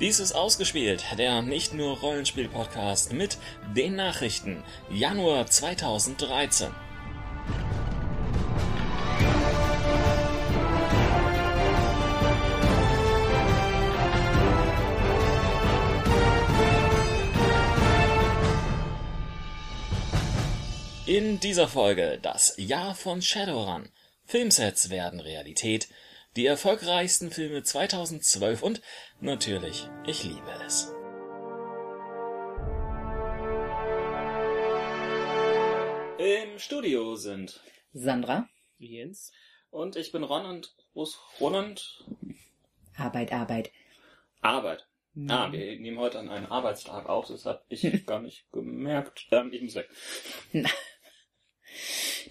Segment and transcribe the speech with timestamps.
[0.00, 3.36] Dies ist ausgespielt, der nicht nur Rollenspiel-Podcast mit
[3.76, 6.70] den Nachrichten Januar 2013.
[21.04, 23.90] In dieser Folge das Jahr von Shadowrun.
[24.24, 25.88] Filmsets werden Realität,
[26.36, 28.80] die erfolgreichsten Filme 2012 und
[29.20, 30.92] natürlich, ich liebe es.
[36.18, 37.60] Im Studio sind
[37.92, 38.48] Sandra.
[38.78, 39.32] Jens.
[39.70, 42.04] und ich bin Ron und Rus Ronald.
[42.96, 43.72] Arbeit, Arbeit.
[44.40, 44.86] Arbeit.
[45.28, 49.26] Ah, wir nehmen heute an einem Arbeitstag auf, das habe ich gar nicht gemerkt.
[49.32, 49.88] Ähm, ich muss weg.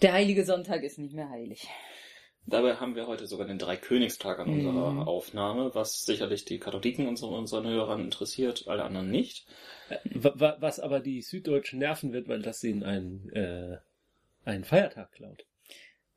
[0.01, 1.67] Der heilige Sonntag ist nicht mehr heilig.
[2.49, 5.01] Dabei haben wir heute sogar den Dreikönigstag an unserer Mhm.
[5.03, 9.45] Aufnahme, was sicherlich die Katholiken und so unseren Hörern interessiert, alle anderen nicht.
[10.13, 13.77] Wa- Was aber die Süddeutschen nerven wird, weil das ihnen einen, äh,
[14.45, 15.45] einen Feiertag klaut.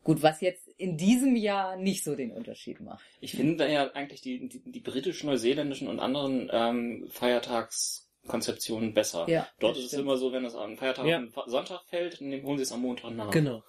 [0.04, 3.04] Gut, was jetzt in diesem Jahr nicht so den Unterschied macht.
[3.20, 9.28] Ich finde ja eigentlich die, die, die britischen, neuseeländischen und anderen ähm, Feiertagskonzeptionen besser.
[9.28, 10.02] Ja, Dort ist es stimmt.
[10.04, 11.22] immer so, wenn es am Feiertag Ja.
[11.46, 13.30] Sonntag fällt, dann holen sie es am Montag nach.
[13.30, 13.62] Genau.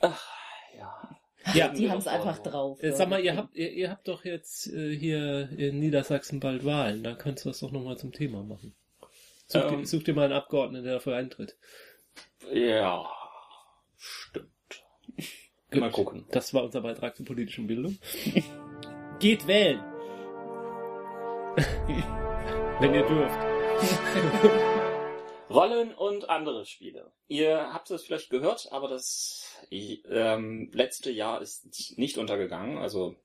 [0.00, 0.26] Ach,
[0.76, 1.11] ja.
[1.54, 2.82] Ja, Die haben es einfach drauf.
[2.82, 6.64] Äh, Sag mal, ihr habt, ihr, ihr habt doch jetzt äh, hier in Niedersachsen bald
[6.64, 7.02] Wahlen.
[7.02, 8.74] Da könntest du das doch nochmal zum Thema machen.
[9.48, 9.78] Such, Ähm.
[9.80, 11.56] dir, such dir mal einen Abgeordneten, der dafür eintritt.
[12.52, 13.06] Ja,
[13.98, 14.48] stimmt.
[15.72, 15.92] Mal Gut.
[15.92, 16.24] gucken.
[16.30, 17.98] Das war unser Beitrag zur politischen Bildung.
[19.18, 19.80] Geht wählen!
[22.80, 23.38] Wenn ihr dürft.
[25.52, 27.12] Rollen und andere Spiele.
[27.28, 32.78] Ihr habt es vielleicht gehört, aber das ähm, letzte Jahr ist nicht untergegangen.
[32.78, 33.16] Also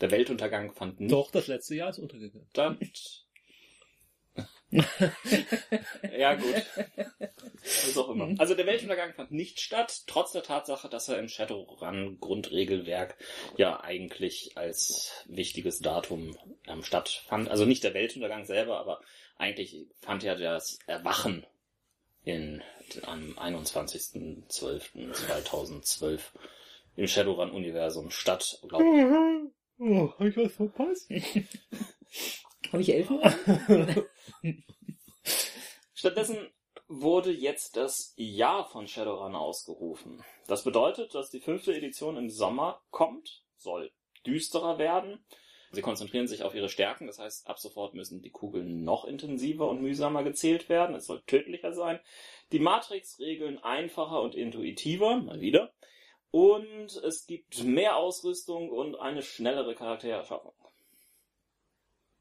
[0.00, 2.48] der Weltuntergang fand nicht Doch, das letzte Jahr ist untergegangen.
[2.52, 2.78] statt.
[6.18, 6.66] ja, gut.
[7.62, 8.34] Was auch immer.
[8.38, 13.16] Also der Weltuntergang fand nicht statt, trotz der Tatsache, dass er im Shadowrun Grundregelwerk
[13.56, 17.48] ja eigentlich als wichtiges Datum ähm, stattfand.
[17.48, 19.00] Also nicht der Weltuntergang selber, aber
[19.36, 21.46] eigentlich fand ja das Erwachen
[22.26, 22.62] in,
[23.04, 26.20] am 21.12.2012
[26.96, 28.58] im Shadowrun-Universum statt.
[28.68, 28.82] Glaub,
[29.78, 31.08] Oh, hab ich was verpasst?
[32.72, 33.10] Habe ich elf?
[35.94, 36.50] Stattdessen
[36.88, 40.24] wurde jetzt das Jahr von Shadowrun ausgerufen.
[40.46, 43.92] Das bedeutet, dass die fünfte Edition im Sommer kommt, soll
[44.26, 45.22] düsterer werden.
[45.76, 49.68] Sie konzentrieren sich auf ihre Stärken, das heißt, ab sofort müssen die Kugeln noch intensiver
[49.68, 50.96] und mühsamer gezählt werden.
[50.96, 52.00] Es soll tödlicher sein.
[52.50, 55.74] Die Matrix-Regeln einfacher und intuitiver, mal wieder.
[56.30, 60.54] Und es gibt mehr Ausrüstung und eine schnellere Charaktererschaffung.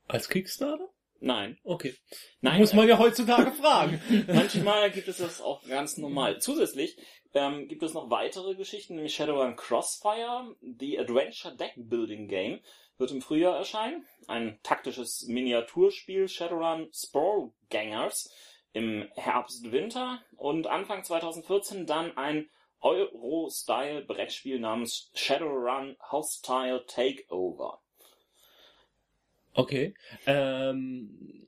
[0.07, 0.89] Als Kickstarter?
[1.21, 1.57] Nein.
[1.63, 1.95] Okay.
[2.41, 4.01] Nein, Muss man ja heutzutage fragen.
[4.27, 6.39] Manchmal gibt es das auch ganz normal.
[6.39, 6.97] Zusätzlich
[7.33, 12.59] ähm, gibt es noch weitere Geschichten, nämlich Shadowrun Crossfire, The Adventure Deck Building Game,
[12.97, 14.05] wird im Frühjahr erscheinen.
[14.27, 18.33] Ein taktisches Miniaturspiel Shadowrun Spore Gangers
[18.73, 22.49] im Herbst-Winter und Anfang 2014 dann ein
[22.81, 27.81] Euro-Style-Brettspiel namens Shadowrun Hostile Takeover.
[29.53, 29.93] Okay.
[30.25, 31.47] Ähm,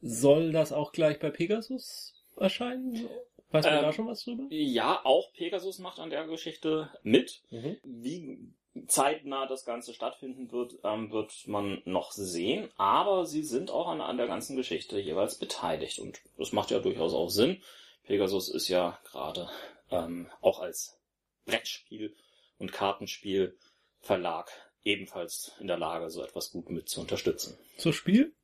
[0.00, 3.08] soll das auch gleich bei Pegasus erscheinen?
[3.50, 4.46] Weiß man Ähm, da schon was drüber?
[4.50, 7.42] Ja, auch Pegasus macht an der Geschichte mit.
[7.50, 7.76] Mhm.
[7.82, 8.38] Wie
[8.86, 12.70] zeitnah das Ganze stattfinden wird, ähm, wird man noch sehen.
[12.76, 15.98] Aber sie sind auch an, an der ganzen Geschichte jeweils beteiligt.
[15.98, 17.62] Und das macht ja durchaus auch Sinn.
[18.04, 19.48] Pegasus ist ja gerade
[19.90, 20.98] ähm, auch als
[21.44, 22.14] Brettspiel
[22.58, 23.56] und Kartenspiel
[24.00, 24.50] Verlag
[24.84, 27.58] ebenfalls in der Lage, so etwas gut mit zu unterstützen.
[27.76, 28.34] Zur Spiel?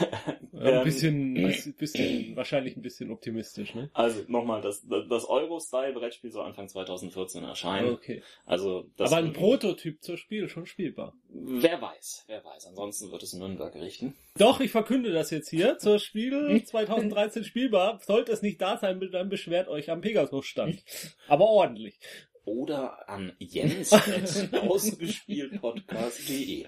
[0.58, 3.90] Ähm, ein bisschen, ein bisschen, wahrscheinlich ein bisschen optimistisch, ne?
[3.92, 7.90] Also nochmal, das, das Euro-Style-Brettspiel soll Anfang 2014 erscheinen.
[7.90, 8.22] Okay.
[8.46, 11.14] Also das Aber ein Prototyp zur Spiel schon spielbar.
[11.28, 12.66] Wer weiß, wer weiß.
[12.68, 14.14] Ansonsten wird es in Nürnberg richten.
[14.38, 15.78] Doch, ich verkünde das jetzt hier.
[15.78, 18.00] Zur Spiel 2013 spielbar.
[18.04, 20.82] Sollte es nicht da sein, dann beschwert euch am Pegasus-Stand.
[21.28, 21.98] Aber ordentlich.
[22.46, 23.92] Oder an jens
[24.52, 26.66] ausgespieltpodcast.de.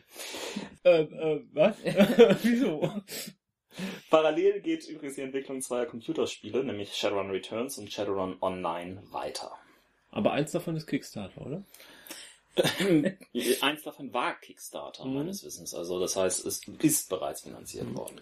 [0.85, 1.77] Äh, äh, was?
[2.43, 2.93] Wieso?
[4.11, 9.53] Parallel geht übrigens die Entwicklung zweier Computerspiele, nämlich Shadowrun Returns und Shadowrun Online weiter.
[10.11, 11.63] Aber eins davon ist Kickstarter, oder?
[13.61, 15.15] Eins davon war Kickstarter, Mhm.
[15.15, 15.75] meines Wissens.
[15.75, 18.21] Also das heißt, es ist bereits finanziert worden.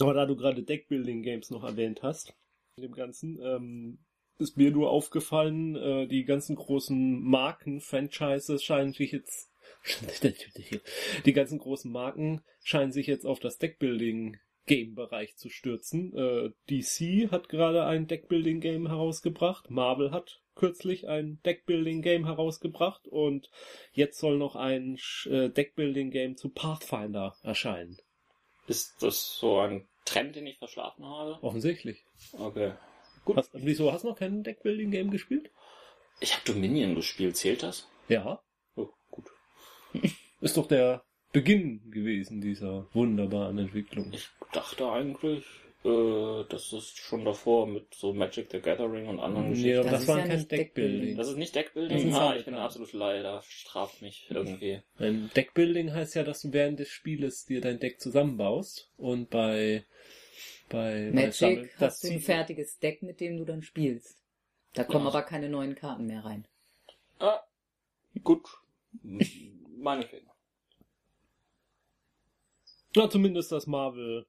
[0.00, 2.34] Aber da du gerade Deckbuilding Games noch erwähnt hast,
[2.76, 3.98] in dem Ganzen, ähm,
[4.38, 9.50] ist mir nur aufgefallen, äh, die ganzen großen Marken, Franchises scheinen sich jetzt
[11.24, 16.12] Die ganzen großen Marken scheinen sich jetzt auf das Deckbuilding-Game-Bereich zu stürzen.
[16.16, 19.70] Äh, DC hat gerade ein Deckbuilding-Game herausgebracht.
[19.70, 23.50] Marvel hat kürzlich ein Deckbuilding-Game herausgebracht und
[23.92, 27.98] jetzt soll noch ein äh, Deckbuilding-Game zu Pathfinder erscheinen.
[28.66, 31.38] Ist das so ein Trend, den ich verschlafen habe?
[31.42, 32.04] Offensichtlich.
[32.32, 32.72] Okay.
[33.26, 33.36] Gut.
[33.36, 35.50] Hast, wieso hast du noch kein Deckbuilding-Game gespielt?
[36.20, 37.88] Ich habe Dominion gespielt, zählt das?
[38.08, 38.40] Ja.
[38.76, 39.26] Oh, gut.
[40.40, 41.02] Ist doch der
[41.32, 44.12] Beginn gewesen dieser wunderbaren Entwicklung.
[44.12, 45.44] Ich dachte eigentlich,
[45.84, 49.90] äh, das ist schon davor mit so Magic the Gathering und anderen Nee, aber Geschichten.
[49.90, 50.92] Das das, ist war ja kein nicht Deckbuilding.
[50.92, 51.16] Deckbuilding.
[51.16, 52.14] Das ist nicht Deckbuilding?
[52.14, 53.42] Ah, halt ich bin absolut leider.
[53.42, 54.82] Straft mich irgendwie.
[54.98, 59.84] Ein Deckbuilding heißt ja, dass du während des Spieles dir dein Deck zusammenbaust und bei
[60.68, 64.16] bei bei Magic das hast du ein fertiges Deck, mit dem du dann spielst.
[64.74, 65.10] Da kommen Ja.
[65.10, 66.46] aber keine neuen Karten mehr rein.
[67.18, 67.40] Ah,
[68.22, 68.46] gut.
[69.78, 70.26] Meinetwegen.
[72.94, 74.26] Na, zumindest das Marvel.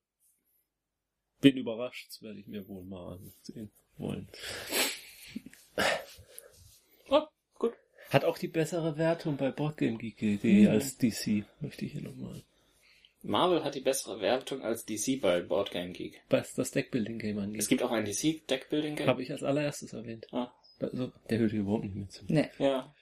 [1.39, 4.27] Bin überrascht, das werde ich mir wohl mal ansehen wollen.
[7.09, 7.27] Ah,
[7.59, 7.73] gut.
[8.09, 10.67] Hat auch die bessere Wertung bei BoardGameGeek.de Mhm.
[10.69, 12.41] als DC, möchte ich hier nochmal.
[13.27, 16.21] Marvel hat die bessere Wertung als DC bei Board Game Geek.
[16.29, 17.61] Was das Deckbuilding-Game angeht.
[17.61, 19.07] Es gibt auch ein DC Deckbuilding Game.
[19.07, 20.25] Habe ich als allererstes erwähnt.
[20.31, 22.25] Ah, Also, der hört hier überhaupt nicht mehr zu.
[22.27, 22.49] Ne.
[22.59, 22.93] ja.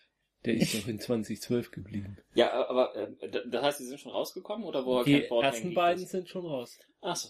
[0.45, 2.17] Der ist doch in 2012 geblieben.
[2.33, 3.07] Ja, aber äh,
[3.49, 6.03] das heißt, die sind schon rausgekommen oder wo Die kein Board Game ersten Geek beiden
[6.03, 6.09] ist?
[6.11, 6.77] sind schon raus.
[7.01, 7.29] Achso.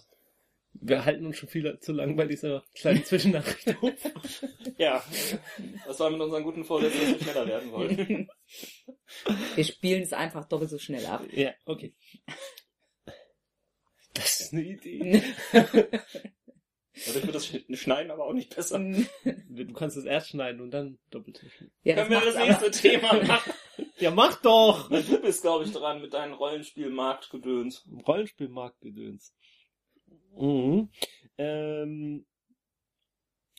[0.78, 3.92] Wir halten uns schon viel zu lang bei dieser kleinen Zwischennachricht auf.
[4.78, 5.02] Ja.
[5.86, 8.28] Das war mit unseren guten Vorsätzen, dass wir schneller werden wollten.
[9.54, 11.24] Wir spielen es einfach doppelt so schnell ab.
[11.32, 11.94] ja, okay.
[14.16, 15.22] Das ist eine Idee.
[17.06, 18.78] Dadurch wird das Schneiden aber auch nicht besser.
[18.78, 21.72] Du kannst es erst schneiden und dann doppelt schneiden.
[21.82, 22.46] ja, das Können wir das aber.
[22.46, 23.52] nächste Thema machen?
[23.98, 24.88] Ja, mach doch!
[24.88, 27.86] Du bist, glaube ich, dran mit deinem Rollenspielmarktgedöns.
[28.06, 29.34] Rollenspielmarktgedöns.
[30.36, 30.88] Mhm.
[31.36, 32.26] Ähm,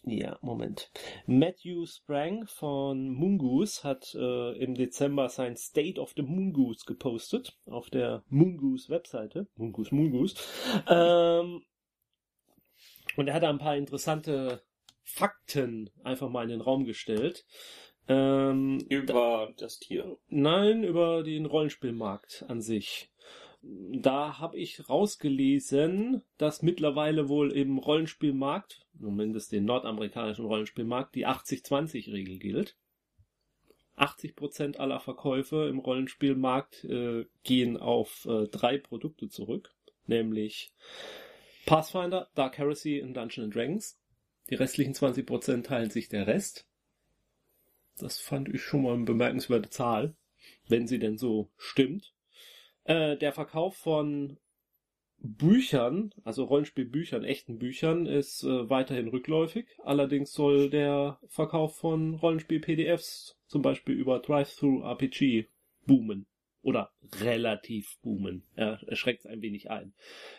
[0.09, 0.91] ja, Moment.
[1.25, 7.89] Matthew Sprang von Moongoose hat äh, im Dezember sein State of the Moongoose gepostet auf
[7.89, 9.47] der Moongoose Webseite.
[9.55, 10.35] Moongoose, Moongoose.
[10.87, 11.63] Ähm,
[13.15, 14.63] und er hat da ein paar interessante
[15.03, 17.45] Fakten einfach mal in den Raum gestellt.
[18.07, 20.17] Ähm, Über das Tier.
[20.27, 23.09] Nein, über den Rollenspielmarkt an sich.
[23.91, 32.39] Da habe ich rausgelesen, dass mittlerweile wohl im Rollenspielmarkt, zumindest den nordamerikanischen Rollenspielmarkt, die 80-20-Regel
[32.39, 32.77] gilt.
[33.97, 39.73] 80% aller Verkäufe im Rollenspielmarkt äh, gehen auf äh, drei Produkte zurück,
[40.05, 40.71] nämlich
[41.65, 43.99] Pathfinder, Dark Heresy und Dungeons Dragons.
[44.49, 46.67] Die restlichen 20% teilen sich der Rest.
[47.97, 50.15] Das fand ich schon mal eine bemerkenswerte Zahl,
[50.67, 52.13] wenn sie denn so stimmt.
[52.87, 54.37] Äh, der Verkauf von
[55.19, 59.67] Büchern, also Rollenspielbüchern, echten Büchern, ist äh, weiterhin rückläufig.
[59.83, 65.47] Allerdings soll der Verkauf von Rollenspiel-PDFs zum Beispiel über Drive-Thru-RPG
[65.85, 66.27] boomen.
[66.61, 68.43] Oder relativ boomen.
[68.55, 69.93] Er erschreckt es ein wenig ein.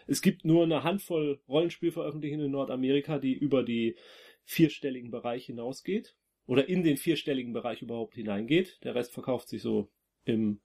[0.06, 3.96] Es gibt nur eine Handvoll Rollenspielveröffentlichungen in Nordamerika, die über die
[4.44, 6.16] vierstelligen Bereich hinausgeht.
[6.46, 8.78] Oder in den vierstelligen Bereich überhaupt hineingeht.
[8.84, 9.90] Der Rest verkauft sich so
[10.24, 10.60] im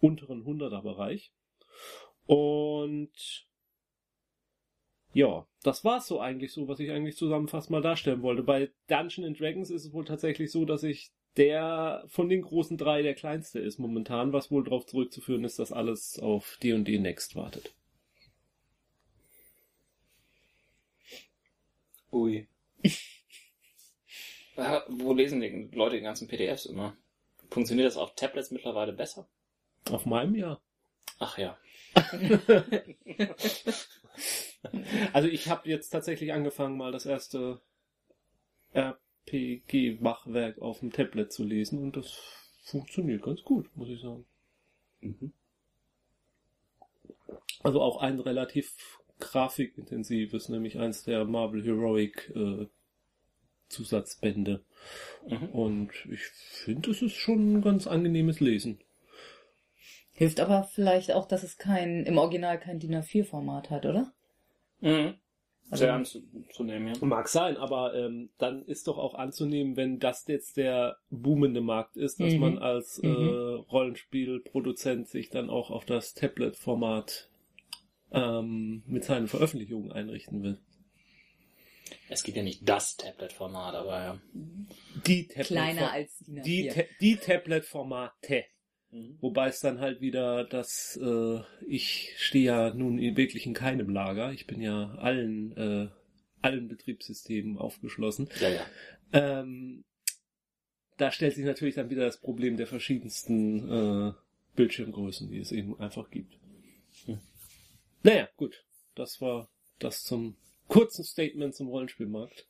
[0.00, 1.32] unteren 100er Bereich.
[2.26, 3.46] Und
[5.12, 8.42] ja, das war's so eigentlich so, was ich eigentlich zusammenfassend mal darstellen wollte.
[8.42, 12.76] Bei Dungeons and Dragons ist es wohl tatsächlich so, dass ich der von den großen
[12.76, 17.36] drei der kleinste ist momentan, was wohl darauf zurückzuführen ist, dass alles auf D&D Next
[17.36, 17.74] wartet.
[22.12, 22.46] Ui.
[24.88, 26.96] Wo lesen die Leute die ganzen PDFs immer?
[27.50, 29.28] Funktioniert das auf Tablets mittlerweile besser?
[29.90, 30.60] Auf meinem Jahr.
[31.18, 31.56] Ach ja.
[35.12, 37.60] Also ich habe jetzt tatsächlich angefangen, mal das erste
[38.72, 42.18] RPG-Machwerk auf dem Tablet zu lesen und das
[42.62, 44.24] funktioniert ganz gut, muss ich sagen.
[45.00, 45.32] Mhm.
[47.62, 52.66] Also auch ein relativ grafikintensives, nämlich eins der Marvel Heroic äh,
[53.68, 54.64] Zusatzbände.
[55.28, 55.48] Mhm.
[55.50, 58.78] Und ich finde, es ist schon ein ganz angenehmes Lesen.
[60.16, 64.12] Hilft aber vielleicht auch, dass es kein, im Original kein DIN A4-Format hat, oder?
[64.80, 65.14] Mhm.
[65.68, 67.04] Also- Sehr anzunehmen, ja.
[67.04, 71.96] Mag sein, aber ähm, dann ist doch auch anzunehmen, wenn das jetzt der boomende Markt
[71.96, 72.40] ist, dass Mhm.
[72.40, 73.64] man als äh, Mhm.
[73.70, 77.28] Rollenspielproduzent sich dann auch auf das Tablet-Format
[78.12, 80.58] ähm, mit seinen Veröffentlichungen einrichten will.
[82.08, 84.18] Es gibt ja nicht das Tablet-Format, aber ja.
[85.06, 86.42] Die Tablet Kleiner als DIN A4.
[86.44, 88.44] die, Ta die Tablet-Formate.
[88.96, 89.18] Mhm.
[89.20, 94.32] Wobei es dann halt wieder das, äh, ich stehe ja nun wirklich in keinem Lager.
[94.32, 95.88] Ich bin ja allen, äh,
[96.42, 98.28] allen Betriebssystemen aufgeschlossen.
[98.40, 98.66] Ja, ja.
[99.12, 99.84] Ähm,
[100.96, 104.12] da stellt sich natürlich dann wieder das Problem der verschiedensten äh,
[104.54, 106.38] Bildschirmgrößen, die es eben einfach gibt.
[107.04, 107.18] Hm.
[108.02, 108.64] Naja, gut.
[108.94, 110.36] Das war das zum
[110.68, 112.46] kurzen Statement zum Rollenspielmarkt.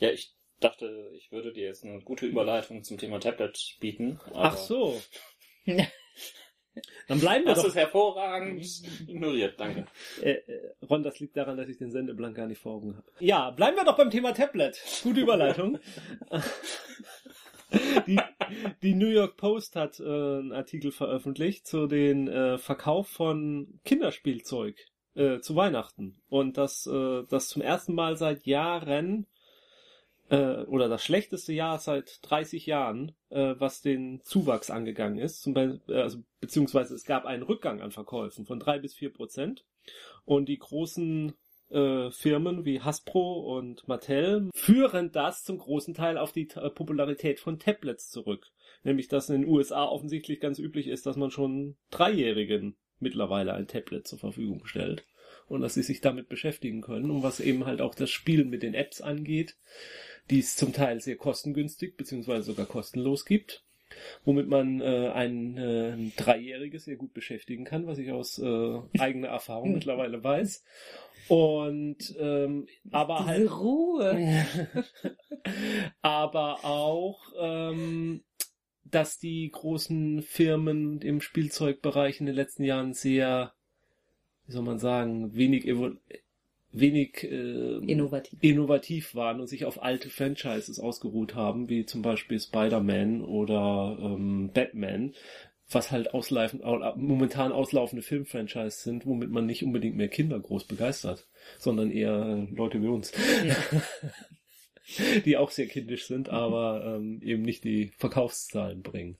[0.00, 4.20] Ja, ich dachte, ich würde dir jetzt eine gute Überleitung zum Thema Tablet bieten.
[4.34, 5.00] Ach so.
[7.08, 7.68] Dann bleiben wir Das doch.
[7.68, 8.64] ist hervorragend
[9.06, 9.86] ignoriert, danke.
[10.22, 13.06] Äh, äh, Ron, das liegt daran, dass ich den Sendeplan gar nicht vor Augen habe.
[13.18, 14.80] Ja, bleiben wir doch beim Thema Tablet.
[15.02, 15.78] Gute Überleitung.
[18.06, 18.20] die,
[18.82, 24.76] die New York Post hat äh, einen Artikel veröffentlicht zu den äh, Verkauf von Kinderspielzeug
[25.14, 26.20] äh, zu Weihnachten.
[26.28, 29.26] Und das, äh, das zum ersten Mal seit Jahren
[30.30, 35.42] äh, oder das schlechteste Jahr seit 30 Jahren, äh, was den Zuwachs angegangen ist.
[35.42, 39.12] Zum Beispiel, äh, also, beziehungsweise es gab einen Rückgang an Verkäufen von drei bis vier
[39.12, 39.64] Prozent.
[40.24, 41.32] Und die großen
[41.70, 47.40] äh, Firmen wie Hasbro und Mattel führen das zum großen Teil auf die äh, Popularität
[47.40, 48.46] von Tablets zurück.
[48.84, 53.66] Nämlich, dass in den USA offensichtlich ganz üblich ist, dass man schon Dreijährigen mittlerweile ein
[53.66, 55.04] Tablet zur Verfügung stellt
[55.48, 57.10] und dass sie sich damit beschäftigen können.
[57.10, 59.56] Und was eben halt auch das Spielen mit den Apps angeht,
[60.30, 63.64] die es zum Teil sehr kostengünstig beziehungsweise sogar kostenlos gibt,
[64.24, 68.78] womit man äh, ein, äh, ein Dreijähriges sehr gut beschäftigen kann, was ich aus äh,
[68.98, 70.64] eigener Erfahrung mittlerweile weiß.
[71.28, 74.46] Und ähm, aber Diese halt Ruhe.
[76.02, 78.24] aber auch, ähm,
[78.84, 83.52] dass die großen Firmen im Spielzeugbereich in den letzten Jahren sehr,
[84.48, 85.66] wie soll man sagen, wenig,
[86.72, 88.38] wenig äh, Innovativ.
[88.42, 94.50] innovativ waren und sich auf alte Franchises ausgeruht haben, wie zum Beispiel Spider-Man oder ähm,
[94.52, 95.14] Batman,
[95.70, 100.64] was halt auslaufen, au- momentan auslaufende Filmfranchise sind, womit man nicht unbedingt mehr Kinder groß
[100.64, 101.26] begeistert,
[101.58, 103.12] sondern eher Leute wie uns
[103.44, 103.56] Ja.
[105.26, 109.18] die auch sehr kindisch sind, aber ähm, eben nicht die Verkaufszahlen bringen.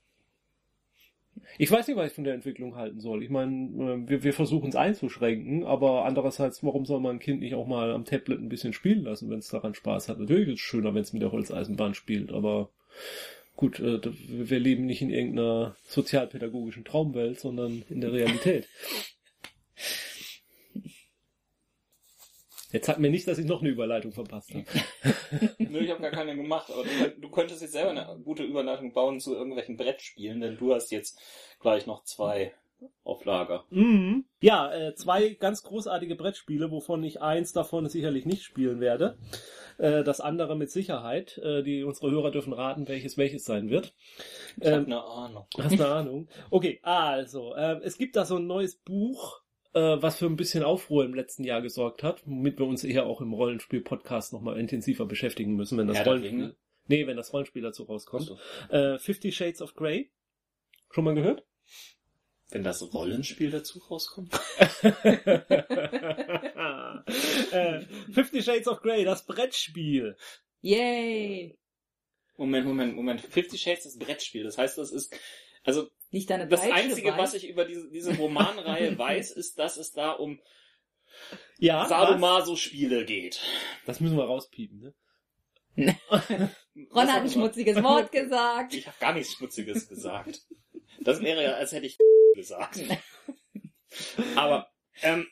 [1.59, 3.23] Ich weiß nicht, was ich von der Entwicklung halten soll.
[3.23, 7.40] Ich meine, äh, wir, wir versuchen es einzuschränken, aber andererseits, warum soll man ein Kind
[7.40, 10.18] nicht auch mal am Tablet ein bisschen spielen lassen, wenn es daran Spaß hat?
[10.18, 12.71] Natürlich ist es schöner, wenn es mit der Holzeisenbahn spielt, aber
[13.57, 18.68] gut, äh, wir leben nicht in irgendeiner sozialpädagogischen Traumwelt, sondern in der Realität.
[22.70, 24.64] Jetzt sagt mir nicht, dass ich noch eine Überleitung verpasst habe.
[25.58, 28.92] Nö, ich habe gar keine gemacht, aber du, du könntest jetzt selber eine gute Überleitung
[28.92, 31.20] bauen zu irgendwelchen Brettspielen, denn du hast jetzt
[31.60, 32.52] gleich noch zwei
[33.04, 33.64] auf Lager.
[33.70, 34.25] Mhm.
[34.40, 39.18] Ja, äh, zwei ganz großartige Brettspiele, wovon ich eins davon sicherlich nicht spielen werde.
[39.78, 41.38] Äh, das andere mit Sicherheit.
[41.38, 43.94] Äh, die unsere Hörer dürfen raten, welches welches sein wird.
[44.60, 45.46] Ich hab Ähm, eine Ahnung.
[45.58, 46.28] Hast eine Ahnung?
[46.50, 49.40] Okay, also, äh, es gibt da so ein neues Buch,
[49.75, 53.20] was für ein bisschen Aufruhr im letzten Jahr gesorgt hat, womit wir uns eher auch
[53.20, 56.40] im Rollenspiel-Podcast nochmal intensiver beschäftigen müssen, wenn das der Rollenspiel.
[56.40, 56.56] Ringe?
[56.87, 58.30] Nee, wenn das Rollenspiel dazu rauskommt.
[58.30, 58.75] Achso.
[58.75, 60.10] Äh, Fifty Shades of Grey.
[60.90, 61.44] Schon mal gehört?
[62.50, 64.32] Wenn das Rollenspiel dazu rauskommt?
[67.52, 70.16] äh, Fifty Shades of Grey, das Brettspiel.
[70.62, 71.58] Yay!
[72.38, 73.20] Moment, Moment, Moment.
[73.20, 74.44] Fifty Shades ist Brettspiel.
[74.44, 75.14] Das heißt, das ist,
[75.62, 77.18] also, Nicht deine das Peitsche Einzige, bei?
[77.18, 80.40] was ich über diese, diese Romanreihe weiß, ist, dass es da um
[81.58, 81.86] Ja?
[81.86, 83.40] Sadomaso-Spiele geht.
[83.86, 84.94] das müssen wir rauspiepen, ne?
[86.92, 88.74] Ron hat ein schmutziges Wort gesagt.
[88.74, 90.42] Ich habe gar nichts Schmutziges gesagt.
[91.00, 91.96] Das wäre ja, als hätte ich
[92.34, 92.80] gesagt.
[94.34, 94.68] Aber
[95.02, 95.26] ähm,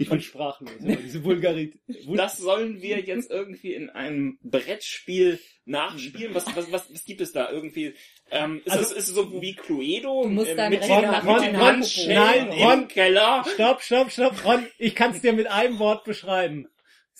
[0.00, 1.80] Ich bin sprachlos über diese Vulgarität.
[2.16, 6.34] das sollen wir jetzt irgendwie in einem Brettspiel nachspielen.
[6.34, 7.94] Was, was, was, was gibt es da irgendwie?
[8.30, 11.10] Ähm, ist, Also- es, ist es so wie Cluedo Du musst äh, mit Regeln den,
[11.10, 12.14] nach mit Ron, den Ron, Handschellen
[12.48, 12.88] nein, im Ron.
[12.88, 13.44] Keller?
[13.54, 16.68] Stopp, stopp, stopp, Ron, ich kann es dir mit einem Wort beschreiben.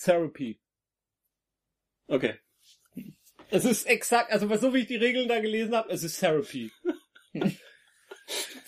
[0.01, 0.61] Therapy.
[2.07, 2.35] Okay.
[3.51, 6.71] Es ist exakt, also so wie ich die Regeln da gelesen habe, es ist Therapy.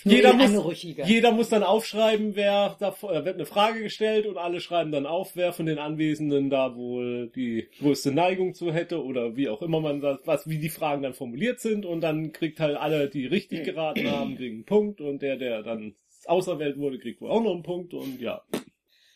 [0.04, 0.82] Jeder muss-.
[0.82, 5.06] Jeder muss dann aufschreiben, wer da äh, wird eine Frage gestellt und alle schreiben dann
[5.06, 9.62] auf, wer von den Anwesenden da wohl die größte Neigung zu hätte oder wie auch
[9.62, 13.08] immer man das, was wie die Fragen dann formuliert sind und dann kriegt halt alle,
[13.08, 17.30] die richtig geraten haben, kriegen einen Punkt und der, der dann auserwählt wurde, kriegt wohl
[17.30, 18.42] auch noch einen Punkt und ja.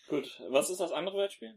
[0.08, 0.40] Gut.
[0.50, 1.54] Was ist das andere Brettspiel?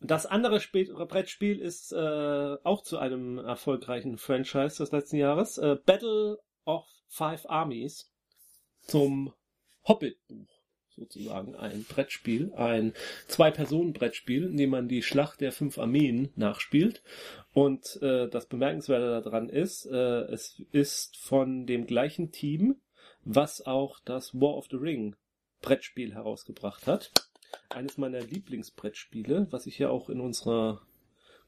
[0.00, 5.56] Das andere Spiel, Brettspiel ist äh, auch zu einem erfolgreichen Franchise des letzten Jahres.
[5.56, 8.12] Äh, Battle of Five Armies
[8.82, 9.32] zum
[9.88, 10.56] Hobbit-Buch
[10.96, 12.94] sozusagen ein Brettspiel, ein
[13.28, 17.02] Zwei-Personen-Brettspiel, in dem man die Schlacht der fünf Armeen nachspielt.
[17.52, 22.76] Und äh, das Bemerkenswerte daran ist, äh, es ist von dem gleichen Team,
[23.24, 25.16] was auch das War of the Ring
[25.60, 27.12] Brettspiel herausgebracht hat.
[27.68, 30.80] Eines meiner Lieblingsbrettspiele, was ich ja auch in unserer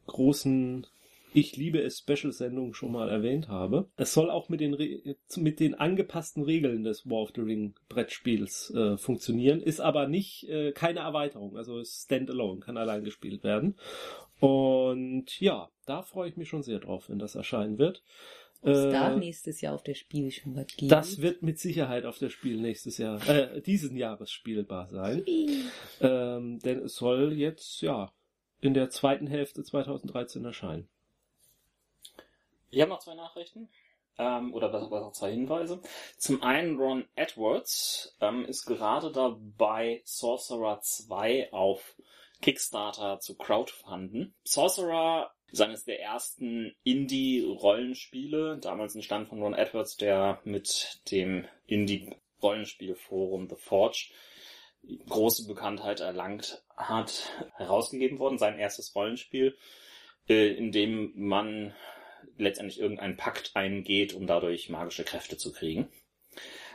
[0.06, 0.86] großen
[1.32, 3.88] ich liebe es Special-Sendung schon mal erwähnt habe.
[3.96, 7.74] Es soll auch mit den, Re mit den angepassten Regeln des War of the Ring
[7.88, 13.44] Brettspiels äh, funktionieren, ist aber nicht äh, keine Erweiterung, also ist standalone, kann allein gespielt
[13.44, 13.76] werden.
[14.40, 18.02] Und ja, da freue ich mich schon sehr drauf, wenn das erscheinen wird.
[18.62, 20.88] Es Äh, darf nächstes Jahr auf der Spiel schon was geben.
[20.88, 25.24] das wird mit Sicherheit auf der Spiel nächstes Jahr, äh, diesen Jahres spielbar sein.
[26.00, 28.12] Ähm, denn es soll jetzt, ja,
[28.60, 30.88] in der zweiten Hälfte 2013 erscheinen.
[32.70, 33.68] Ich habe noch zwei Nachrichten.
[34.18, 35.80] Ähm, oder besser gesagt zwei Hinweise.
[36.16, 41.94] Zum einen Ron Edwards ähm, ist gerade dabei, Sorcerer 2 auf
[42.42, 44.34] Kickstarter zu crowdfunden.
[44.42, 53.48] Sorcerer ist eines der ersten Indie-Rollenspiele, damals entstand von Ron Edwards, der mit dem Indie-Rollenspielforum
[53.48, 54.10] The Forge
[55.08, 58.38] große Bekanntheit erlangt hat, herausgegeben worden.
[58.38, 59.56] Sein erstes Rollenspiel,
[60.28, 61.74] äh, in dem man
[62.36, 65.88] letztendlich irgendeinen Pakt eingeht, um dadurch magische Kräfte zu kriegen.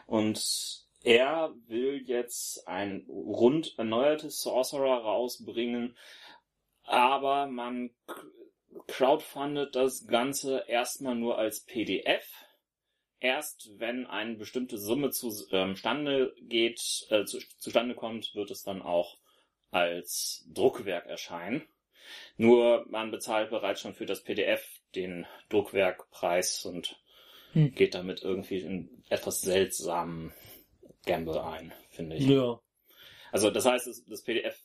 [0.06, 5.98] Und er will jetzt ein rund erneuertes Sorcerer rausbringen,
[6.84, 7.92] aber man
[8.88, 12.26] crowdfundet das Ganze erstmal nur als PDF.
[13.20, 19.18] Erst wenn eine bestimmte Summe zustande geht, äh, zu, zustande kommt, wird es dann auch
[19.72, 21.68] als Druckwerk erscheinen.
[22.36, 27.00] Nur man bezahlt bereits schon für das PDF den Druckwerkpreis und
[27.54, 27.74] Hm.
[27.76, 30.34] geht damit irgendwie in etwas seltsamen
[31.06, 32.26] Gamble ein, finde ich.
[32.28, 32.60] Ja.
[33.32, 34.58] Also das heißt, das, das PDF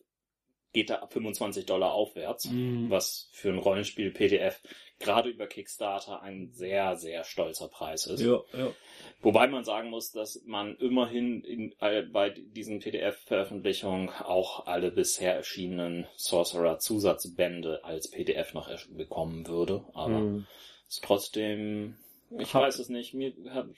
[0.72, 2.90] geht da ab 25 Dollar aufwärts, Mhm.
[2.90, 4.60] was für ein Rollenspiel PDF
[4.98, 8.20] gerade über Kickstarter ein sehr, sehr stolzer Preis ist.
[8.20, 8.72] Ja, ja.
[9.20, 15.34] Wobei man sagen muss, dass man immerhin in, äh, bei diesen PDF-Veröffentlichungen auch alle bisher
[15.34, 19.84] erschienenen Sorcerer-Zusatzbände als PDF noch bekommen würde.
[19.94, 20.46] Aber Mhm.
[20.88, 21.96] ist trotzdem,
[22.38, 23.68] ich Hab- weiß es nicht, mir hat,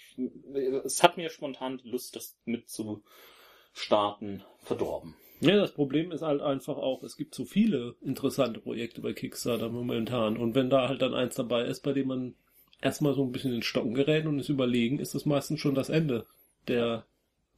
[0.85, 5.17] es hat mir spontan Lust, das mitzustarten, verdorben.
[5.41, 9.71] Ja, das Problem ist halt einfach auch, es gibt so viele interessante Projekte bei Kickstarter
[9.71, 10.37] momentan.
[10.37, 12.35] Und wenn da halt dann eins dabei ist, bei dem man
[12.83, 15.89] erstmal so ein bisschen in Stocken gerät und es überlegen, ist das meistens schon das
[15.89, 16.27] Ende
[16.69, 17.07] der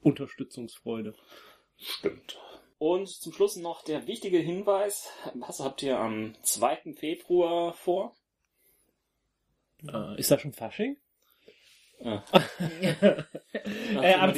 [0.01, 1.15] Unterstützungsfreude.
[1.77, 2.39] Stimmt.
[2.79, 5.09] Und zum Schluss noch der wichtige Hinweis.
[5.35, 6.95] Was habt ihr am 2.
[6.95, 8.15] Februar vor?
[9.87, 10.97] Äh, ist das schon Fasching?
[12.05, 12.25] Ja.
[14.03, 14.31] Äh, am,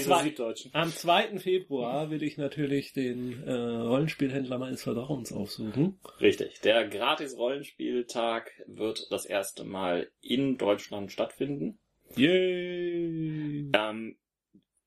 [0.72, 1.38] am 2.
[1.38, 5.98] Februar will ich natürlich den äh, Rollenspielhändler meines Vertrauens aufsuchen.
[6.20, 6.61] Richtig.
[6.61, 11.79] Der Gratis-Rollenspieltag wird das erste Mal in Deutschland stattfinden.
[12.16, 13.70] Yay!
[13.72, 14.16] Ähm,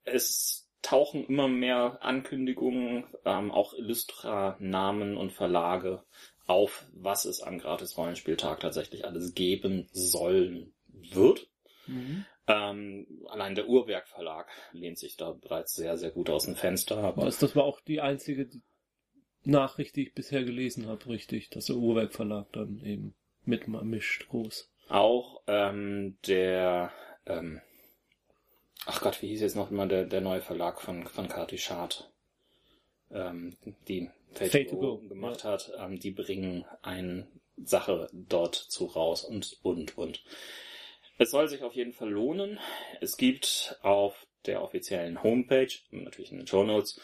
[0.04, 6.04] es tauchen immer mehr Ankündigungen, ähm, auch Illustra-Namen und Verlage
[6.46, 11.50] auf, was es am Gratis-Rollenspieltag tatsächlich alles geben sollen wird.
[11.88, 12.26] Mhm.
[12.48, 16.98] Ähm, allein der Uhrwerk Verlag lehnt sich da bereits sehr, sehr gut aus dem Fenster.
[16.98, 18.50] Aber Das, das war auch die einzige
[19.44, 24.70] Nachricht, die ich bisher gelesen habe, richtig, dass der Uhrwerk Verlag dann eben mitmischt groß.
[24.90, 26.92] auch ähm, der,
[27.26, 27.62] ähm,
[28.86, 32.12] ach Gott, wie hieß jetzt noch immer der, der neue Verlag von, von Kati Schad,
[33.12, 33.56] ähm,
[33.88, 39.24] die Fate, Fate to Go gemacht hat, ähm, die bringen eine Sache dort zu raus
[39.24, 40.24] und, und, und.
[41.18, 42.60] Es soll sich auf jeden Fall lohnen.
[43.02, 47.00] Es gibt auf der offiziellen Homepage, natürlich in den Show Notes,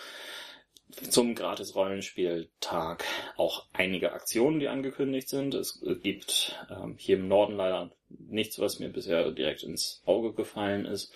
[1.09, 3.03] zum Gratis-Rollenspieltag
[3.35, 5.55] auch einige Aktionen, die angekündigt sind.
[5.55, 10.85] Es gibt ähm, hier im Norden leider nichts, was mir bisher direkt ins Auge gefallen
[10.85, 11.11] ist.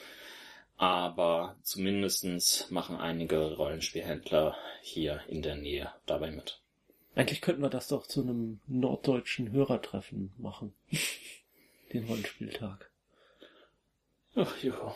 [0.77, 6.60] Aber zumindestens machen einige Rollenspielhändler hier in der Nähe dabei mit.
[7.15, 10.73] Eigentlich könnten wir das doch zu einem norddeutschen Hörertreffen machen.
[11.93, 12.91] Den Rollenspieltag.
[14.36, 14.73] Ach, jo.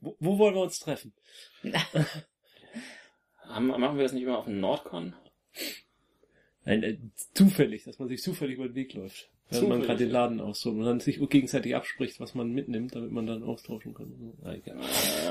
[0.00, 1.12] Wo, wo wollen wir uns treffen?
[3.48, 5.14] Machen wir das nicht immer auf dem Nordcon?
[6.64, 6.98] Nein, äh,
[7.34, 9.30] zufällig, dass man sich zufällig über den Weg läuft.
[9.50, 10.10] Wenn man gerade den.
[10.10, 14.34] Laden aussucht und dann sich gegenseitig abspricht, was man mitnimmt, damit man dann austauschen kann.
[14.42, 14.80] Ah, egal.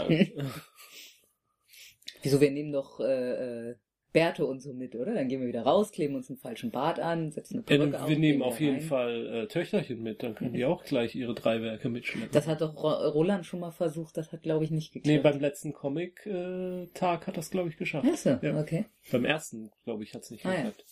[0.10, 0.32] Äh,
[2.24, 3.76] Wieso, wir nehmen doch äh, äh,
[4.16, 5.14] Bärte und so mit, oder?
[5.14, 8.02] Dann gehen wir wieder raus, kleben uns einen falschen Bart an, setzen eine Ja, Perücke
[8.02, 8.10] auf.
[8.10, 8.82] wir nehmen auf jeden rein.
[8.82, 12.32] Fall äh, Töchterchen mit, dann können die auch gleich ihre drei Werke mitschleppen.
[12.32, 15.24] Das hat doch Ro- Roland schon mal versucht, das hat, glaube ich, nicht nee, geklappt.
[15.24, 18.08] beim letzten Comic-Tag hat das, glaube ich, geschafft.
[18.12, 18.60] Ach so, Ja.
[18.60, 18.86] okay.
[19.12, 20.56] Beim ersten, glaube ich, hat es nicht Ah, ja.
[20.58, 20.86] geklappt.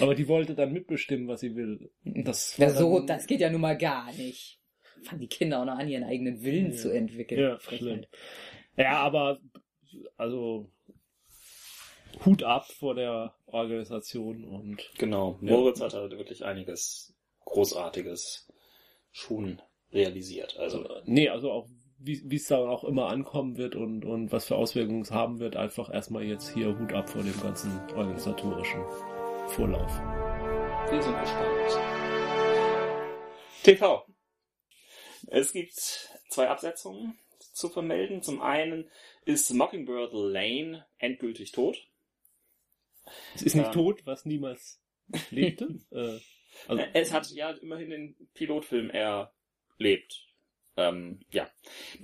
[0.00, 1.90] Aber die wollte dann mitbestimmen, was sie will.
[2.04, 4.60] Das Ja, so, das geht ja nun mal gar nicht.
[5.04, 6.76] Fangen die Kinder auch noch an, ihren eigenen Willen Ja.
[6.76, 7.40] zu entwickeln.
[7.40, 7.98] Ja.
[8.76, 9.38] Ja, aber
[10.16, 10.70] also
[12.24, 15.38] Hut ab vor der Organisation und Genau.
[15.40, 15.52] Ja.
[15.52, 18.48] Moritz hat halt wirklich einiges Großartiges
[19.12, 20.56] schon realisiert.
[20.58, 21.68] Also, also, nee, also auch
[22.00, 25.56] wie es da auch immer ankommen wird und, und was für Auswirkungen es haben wird,
[25.56, 28.84] einfach erstmal jetzt hier Hut ab vor dem ganzen organisatorischen
[29.48, 29.90] Vorlauf.
[30.90, 32.08] wir sind gespannt.
[33.64, 34.06] TV.
[35.26, 35.74] Es gibt
[36.30, 37.18] zwei Absetzungen
[37.52, 38.22] zu vermelden.
[38.22, 38.88] Zum einen
[39.24, 41.88] ist Mockingbird Lane endgültig tot.
[43.34, 44.80] Es ist nicht tot, was niemals
[45.30, 45.80] lebte.
[45.90, 46.18] äh,
[46.66, 50.28] also, Es hat ja immerhin den Pilotfilm erlebt.
[50.76, 51.50] Ähm, ja,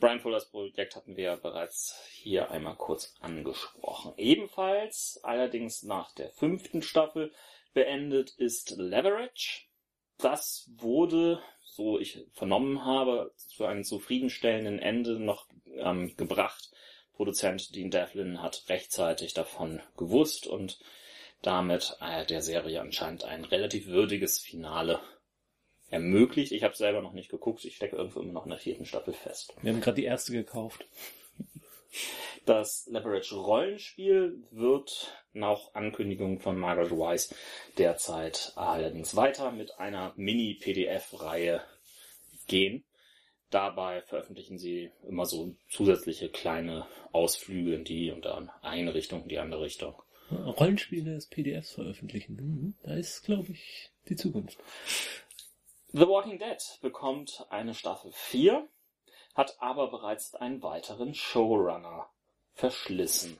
[0.00, 4.14] Brian Fullers Projekt hatten wir ja bereits hier einmal kurz angesprochen.
[4.16, 7.32] Ebenfalls, allerdings nach der fünften Staffel,
[7.72, 9.66] beendet ist Leverage.
[10.18, 16.70] Das wurde, so ich vernommen habe, zu einem zufriedenstellenden Ende noch ähm, gebracht.
[17.16, 20.78] Produzent Dean Devlin hat rechtzeitig davon gewusst und
[21.42, 25.00] damit äh, der Serie anscheinend ein relativ würdiges Finale
[25.90, 26.52] ermöglicht.
[26.52, 29.14] Ich habe selber noch nicht geguckt, ich stecke irgendwo immer noch in der vierten Staffel
[29.14, 29.54] fest.
[29.62, 30.86] wir haben gerade die erste gekauft.
[32.44, 37.34] Das Leverage Rollenspiel wird nach Ankündigung von Margaret Wise
[37.78, 41.62] derzeit allerdings weiter mit einer Mini-PDF-Reihe
[42.46, 42.84] gehen.
[43.54, 49.28] Dabei veröffentlichen sie immer so zusätzliche kleine Ausflüge in die und dann eine Richtung, in
[49.28, 49.94] die andere Richtung.
[50.32, 52.34] Rollenspiele des PDFs veröffentlichen.
[52.34, 52.74] Mhm.
[52.82, 54.58] Da ist, glaube ich, die Zukunft.
[55.92, 58.66] The Walking Dead bekommt eine Staffel 4,
[59.36, 62.08] hat aber bereits einen weiteren Showrunner
[62.54, 63.38] verschlissen.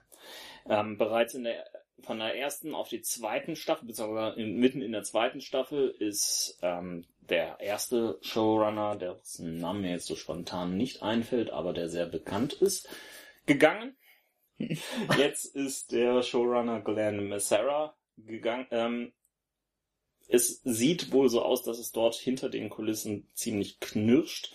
[0.68, 1.66] Ähm, bereits in der,
[2.00, 7.04] von der ersten auf die zweiten Staffel, beziehungsweise mitten in der zweiten Staffel ist ähm,
[7.20, 12.54] der erste Showrunner, dessen Name mir jetzt so spontan nicht einfällt, aber der sehr bekannt
[12.54, 12.88] ist,
[13.46, 13.96] gegangen.
[15.18, 18.66] Jetzt ist der Showrunner Glenn Messera gegangen.
[18.70, 19.12] Ähm,
[20.28, 24.52] es sieht wohl so aus, dass es dort hinter den Kulissen ziemlich knirscht.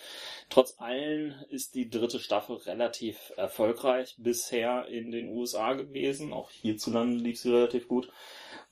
[0.50, 6.34] Trotz allem ist die dritte Staffel relativ erfolgreich bisher in den USA gewesen.
[6.34, 8.10] Auch hierzulande lief sie relativ gut.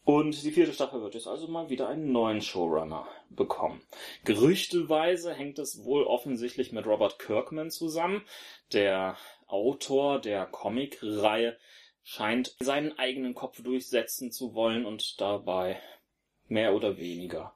[0.03, 3.81] Und die vierte Staffel wird jetzt also mal wieder einen neuen Showrunner bekommen.
[4.23, 8.23] Gerüchteweise hängt es wohl offensichtlich mit Robert Kirkman zusammen.
[8.71, 11.57] Der Autor der Comic-Reihe
[12.03, 15.77] scheint seinen eigenen Kopf durchsetzen zu wollen und dabei
[16.49, 17.53] mehr oder weniger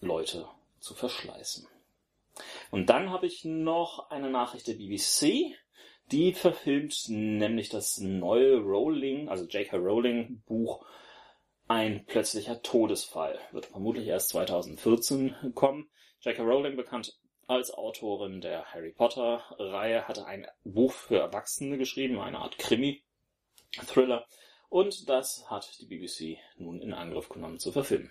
[0.00, 0.46] Leute
[0.80, 1.66] zu verschleißen.
[2.70, 5.54] Und dann habe ich noch eine Nachricht der BBC.
[6.10, 9.76] Die verfilmt nämlich das neue Rowling, also J.K.
[9.76, 10.84] Rowling Buch
[11.68, 13.38] Ein plötzlicher Todesfall.
[13.52, 15.88] Wird vermutlich erst 2014 kommen.
[16.22, 16.42] J.K.
[16.42, 22.38] Rowling, bekannt als Autorin der Harry Potter Reihe, hatte ein Buch für Erwachsene geschrieben, eine
[22.38, 24.26] Art Krimi-Thriller.
[24.70, 28.10] Und das hat die BBC nun in Angriff genommen zu verfilmen.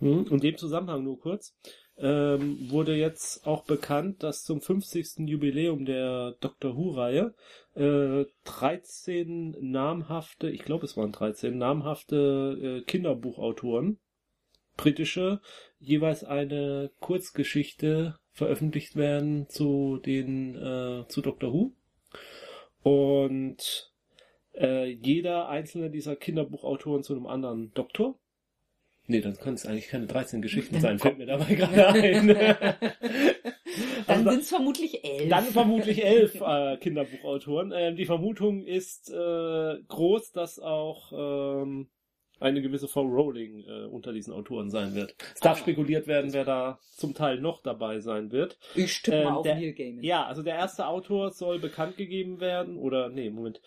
[0.00, 0.26] Mhm.
[0.30, 1.54] In dem Zusammenhang nur kurz.
[1.98, 5.28] Ähm, wurde jetzt auch bekannt, dass zum 50.
[5.28, 7.34] Jubiläum der Doctor Who-Reihe
[7.74, 13.98] äh, 13 namhafte, ich glaube es waren 13, namhafte äh, Kinderbuchautoren,
[14.78, 15.42] britische,
[15.78, 21.72] jeweils eine Kurzgeschichte veröffentlicht werden zu den äh, zu Doctor Who.
[22.82, 23.91] Und
[24.54, 28.18] äh, jeder einzelne dieser Kinderbuchautoren zu einem anderen Doktor.
[29.06, 32.28] Nee, dann können es eigentlich keine 13 Geschichten sein, fällt mir dabei gerade ein.
[34.06, 35.28] Dann Also sind es vermutlich elf.
[35.28, 37.72] dann vermutlich elf äh, Kinderbuchautoren.
[37.74, 41.12] Ähm, die Vermutung ist äh, groß, dass auch
[41.62, 41.88] ähm,
[42.40, 45.14] eine gewisse Frau Rowling äh, unter diesen Autoren sein wird.
[45.34, 45.60] Es darf Ah.
[45.62, 48.58] spekuliert werden, wer da zum Teil noch dabei sein wird.
[48.74, 50.04] ich tippe Ähm, auf der- Neil Gaiman.
[50.04, 53.60] Ja, also der erste Autor soll bekannt gegeben werden, oder nee, Moment.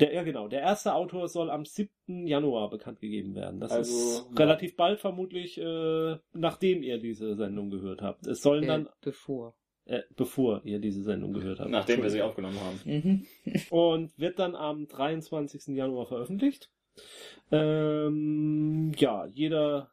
[0.00, 2.26] Der, ja genau, der erste Autor soll am 7.
[2.26, 3.60] Januar bekannt gegeben werden.
[3.60, 4.36] Das Also, ist ja.
[4.38, 8.26] relativ bald vermutlich, äh, nachdem ihr diese Sendung gehört habt.
[8.26, 9.54] Es sollen Äh, dann, bevor.
[9.84, 11.70] äh, bevor ihr diese Sendung gehört habt.
[11.70, 12.80] Nachdem wir sie aufgenommen haben.
[12.84, 13.26] Mhm.
[13.70, 15.76] Und wird dann am 23.
[15.76, 16.70] Januar veröffentlicht.
[17.50, 19.90] Ähm, ja, jeder,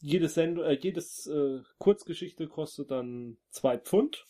[0.00, 4.26] jedes Sendung, äh, jedes äh, Kurzgeschichte kostet dann zwei Pfund.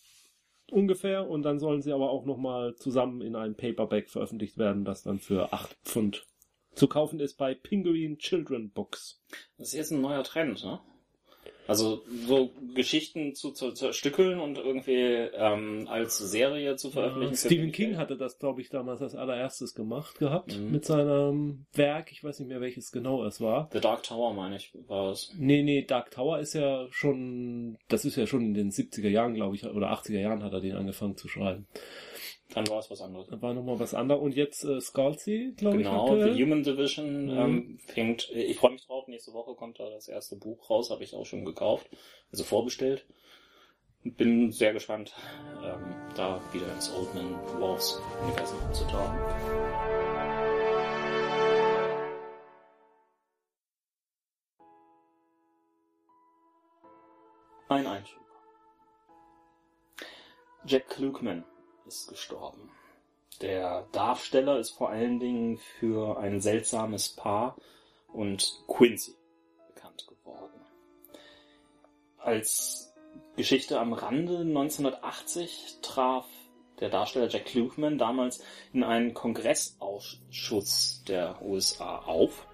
[0.72, 1.28] Ungefähr.
[1.28, 5.18] Und dann sollen sie aber auch nochmal zusammen in einem Paperback veröffentlicht werden, das dann
[5.18, 6.26] für 8 Pfund
[6.74, 9.22] zu kaufen ist bei Penguin Children Books.
[9.58, 10.80] Das ist jetzt ein neuer Trend, ne?
[11.68, 14.92] Also so Geschichten zu zu zerstückeln und irgendwie
[15.34, 17.34] ähm, als Serie zu veröffentlichen.
[17.34, 20.72] Ja, Stephen King hatte das, glaube ich, damals als allererstes gemacht gehabt Mhm.
[20.72, 22.10] mit seinem Werk.
[22.10, 23.70] Ich weiß nicht mehr, welches genau es war.
[23.72, 25.32] The Dark Tower, meine ich, war es.
[25.38, 29.34] Nee, nee, Dark Tower ist ja schon, das ist ja schon in den 70er Jahren,
[29.34, 31.66] glaube ich, oder 80er Jahren hat er den angefangen zu schreiben.
[32.54, 33.28] Dann war es was anderes.
[33.28, 34.22] Da war nochmal was anderes.
[34.22, 36.16] Und jetzt äh, Scalzi, glaube ich, Genau.
[36.16, 37.30] The Human Division Mhm.
[37.38, 38.30] ähm, fängt.
[38.30, 39.08] Ich freue mich drauf.
[39.08, 41.88] Nächste Woche kommt da das erste Buch raus, habe ich auch schon gekauft,
[42.30, 43.06] also vorbestellt.
[44.04, 45.14] Bin sehr gespannt,
[45.64, 49.18] ähm, da wieder ins Old Man Wolves Universum abzutauchen.
[57.68, 58.20] Ein Einschub.
[60.64, 61.44] Jack Klugman
[61.86, 62.70] ist gestorben.
[63.40, 67.56] Der Darsteller ist vor allen Dingen für ein seltsames Paar
[68.12, 69.14] und Quincy
[69.74, 70.60] bekannt geworden.
[72.18, 72.92] Als
[73.36, 76.26] Geschichte am Rande 1980 traf
[76.80, 82.46] der Darsteller Jack Klugman damals in einen Kongressausschuss der USA auf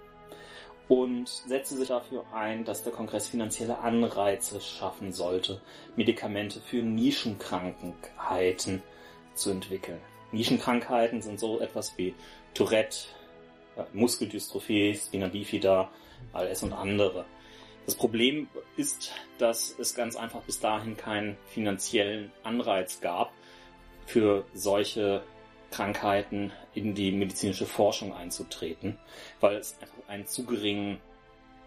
[0.89, 5.61] und setzte sich dafür ein, dass der Kongress finanzielle Anreize schaffen sollte,
[5.97, 8.83] Medikamente für Nischenkrankheiten
[9.39, 10.01] zu entwickeln.
[10.33, 12.15] Nischenkrankheiten sind so etwas wie
[12.55, 12.99] Tourette,
[13.77, 15.91] äh, Muskeldystrophie, Spina bifida,
[16.33, 17.25] ALS und andere.
[17.87, 23.33] Das Problem ist, dass es ganz einfach bis dahin keinen finanziellen Anreiz gab,
[24.05, 25.23] für solche
[25.71, 28.99] Krankheiten in die medizinische Forschung einzutreten,
[29.41, 30.99] weil es einfach einen zu geringen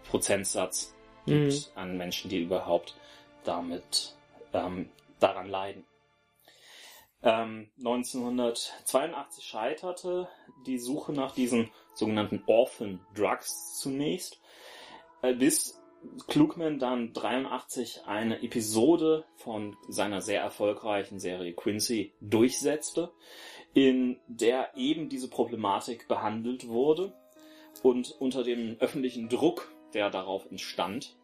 [0.08, 2.96] Prozentsatz gibt an Menschen, die überhaupt
[3.44, 4.14] damit
[4.52, 5.84] ähm, daran leiden.
[7.22, 10.28] Ähm, 1982 scheiterte
[10.66, 14.40] die Suche nach diesen sogenannten Orphan Drugs zunächst,
[15.22, 15.80] äh, bis
[16.26, 23.12] Klugman dann 83 eine Episode von seiner sehr erfolgreichen Serie Quincy durchsetzte,
[23.72, 27.14] in der eben diese Problematik behandelt wurde
[27.82, 31.16] und unter dem öffentlichen Druck, der darauf entstand,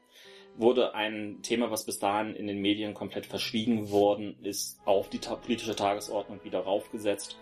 [0.59, 5.21] wurde ein Thema, was bis dahin in den Medien komplett verschwiegen worden ist, auf die
[5.21, 7.39] ta politische Tagesordnung wieder raufgesetzt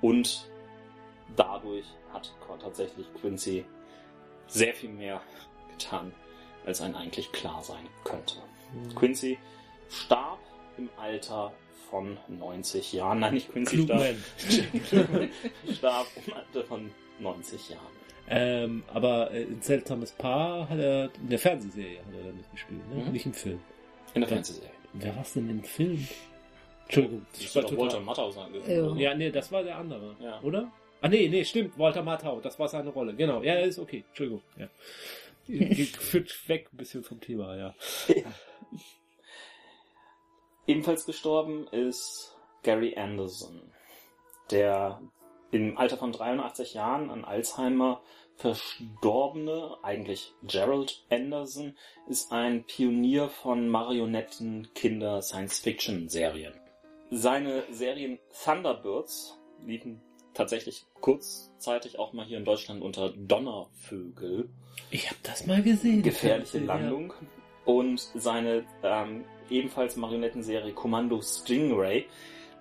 [0.00, 0.48] und
[1.36, 3.64] dadurch hat tatsächlich Quincy
[4.46, 5.20] sehr viel mehr
[5.72, 6.12] getan,
[6.64, 8.36] als ein eigentlich klar sein könnte.
[8.72, 8.94] Mhm.
[8.94, 9.38] Quincy
[9.88, 10.38] starb
[10.76, 11.52] im Alter
[11.90, 13.20] von 90 Jahren.
[13.20, 14.02] Nein, nicht Quincy starb.
[15.76, 18.00] Starb im Alter von 90 Jahren.
[18.32, 22.88] Ähm, aber äh, ein seltsames Paar hat er in der Fernsehserie hat er damit gespielt,
[22.88, 23.04] ne?
[23.04, 23.12] Mhm.
[23.12, 23.60] nicht im Film.
[24.14, 24.36] In der Ja.
[24.36, 24.70] Fernsehserie.
[24.92, 26.06] Wer war's denn im Film?
[26.84, 28.50] Entschuldigung, Das ich wird war total- Walter Matthau sein.
[28.66, 28.94] Ja.
[28.96, 30.40] Ja, nee, das war der andere, Ja.
[30.42, 30.70] oder?
[31.00, 33.14] Ah, nee, nee, stimmt, Walter Matthau, das war seine Rolle.
[33.14, 34.42] Genau, ja, ist okay, Entschuldigung.
[34.56, 34.68] Ja.
[35.98, 37.74] Führt weg ein bisschen vom Thema, ja.
[40.66, 43.60] Ebenfalls gestorben ist Gary Anderson,
[44.50, 45.00] der
[45.50, 48.02] im Alter von 83 Jahren an Alzheimer
[48.40, 51.76] verstorbene, eigentlich Gerald Anderson,
[52.08, 56.54] ist ein Pionier von Marionetten-Kinder-Science-Fiction-Serien.
[57.10, 60.00] Seine Serien Thunderbirds liefen
[60.32, 64.48] tatsächlich kurzzeitig auch mal hier in Deutschland unter Donnervögel.
[64.90, 66.02] Ich habe das mal gesehen.
[66.02, 66.64] Gefährliche Ja.
[66.64, 67.12] Landung.
[67.66, 72.06] Und seine ähm, ebenfalls Marionettenserie Kommando Stingray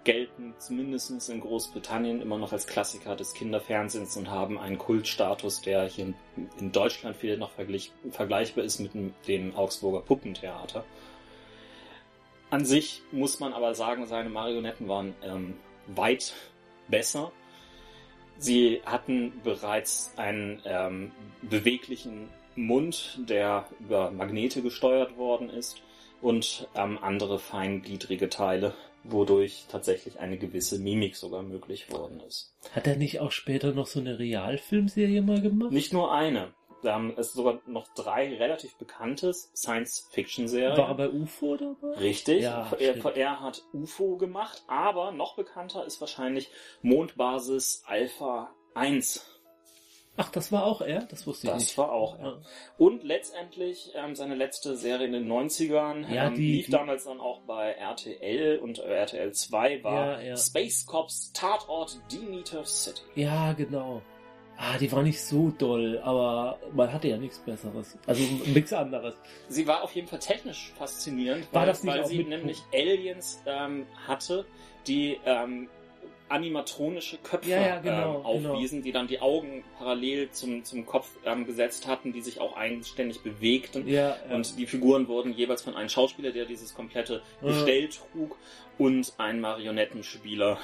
[0.04, 5.88] gelten zumindest in Großbritannien immer noch als Klassiker des Kinderfernsehens und haben einen Kultstatus, der
[5.88, 6.14] hier
[6.60, 10.86] in, Deutschland vielleicht noch vergleich, vergleichbar ist mit dem, dem Augsburger Puppentheater.
[12.50, 15.58] An sich muss man aber sagen, seine Marionetten waren ähm,
[15.88, 16.34] weit
[16.88, 17.32] besser.
[18.38, 25.82] Sie hatten bereits einen ähm, beweglichen Mund, der über Magnete gesteuert worden ist
[26.22, 32.54] und ähm, andere feingliedrige Teile, wodurch tatsächlich eine gewisse Mimik sogar möglich worden ist.
[32.72, 35.72] Hat er nicht auch später noch so eine Realfilmserie mal gemacht?
[35.72, 36.54] Nicht nur eine.
[36.84, 40.78] Ähm, es sogar noch drei relativ bekannte Science-Fiction-Serien.
[40.78, 41.98] War er bei UFO dabei?
[42.00, 42.44] Richtig.
[42.44, 46.50] Ja, er, er hat UFO gemacht, aber noch bekannter ist wahrscheinlich
[46.82, 49.39] Mondbasis Alpha 1.
[50.22, 51.04] Ach, das war auch er?
[51.06, 51.78] Das wusste ich Das nicht.
[51.78, 52.26] war auch er.
[52.26, 52.38] Ja.
[52.78, 57.06] Und letztendlich ähm, seine letzte Serie in den 90ern Ja, ähm, die- lief die- damals
[57.06, 60.36] dann auch bei RTL und äh, RTL 2 war Ja, ja.
[60.38, 63.02] Space Cops Tatort Demeter City.
[63.16, 64.02] Ja, genau.
[64.58, 67.98] Ah, die war nicht so doll, aber man hatte ja nichts Besseres.
[68.06, 69.16] Also nichts anderes.
[69.48, 73.42] Sie war auf jeden Fall technisch faszinierend, War weil, das nicht weil sie nämlich Aliens
[73.46, 74.46] ähm, hatte,
[74.86, 75.70] die ähm,
[76.30, 81.10] animatronische Köpfe Ja, ja, genau, ähm, aufwiesen, die dann die Augen parallel zum, zum Kopf
[81.26, 83.88] ähm, gesetzt hatten, die sich auch eigenständig bewegten.
[83.88, 84.16] Ja.
[84.30, 87.22] Und die Figuren wurden jeweils von einem Schauspieler, der dieses komplette.
[87.42, 88.38] Gestell trug,
[88.80, 90.58] und ein Marionettenspieler,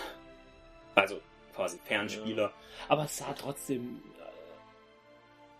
[0.95, 1.19] also
[1.53, 2.51] quasi Fernspieler.
[2.87, 4.01] aber es sah trotzdem,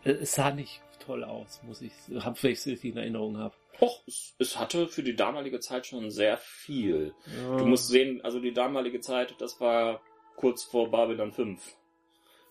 [0.04, 3.38] äh, es sah nicht toll aus, muss ich, hab, wenn ich es richtig in Erinnerung
[3.38, 3.54] habe.
[3.80, 7.14] Och, es, es hatte für die damalige Zeit schon sehr viel.
[7.58, 10.02] Du musst sehen, also die damalige Zeit, das war
[10.36, 11.76] kurz vor Babylon 5.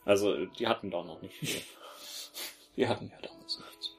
[0.05, 1.61] Also, die hatten da noch nicht viel.
[2.77, 3.97] Die hatten ja damals nichts.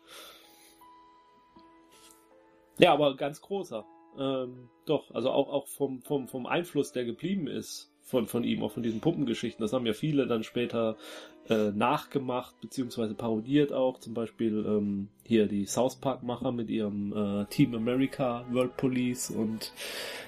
[2.77, 3.85] Ja, aber ganz großer.
[4.19, 8.63] Ähm, doch, also auch, auch vom, vom, vom Einfluss, der geblieben ist von, von ihm,
[8.63, 9.63] auch von diesen Puppengeschichten.
[9.63, 10.97] Das haben ja viele dann später
[11.49, 13.99] äh, nachgemacht, beziehungsweise parodiert auch.
[13.99, 19.71] Zum Beispiel ähm, hier die South Park-Macher mit ihrem äh, Team America, World Police und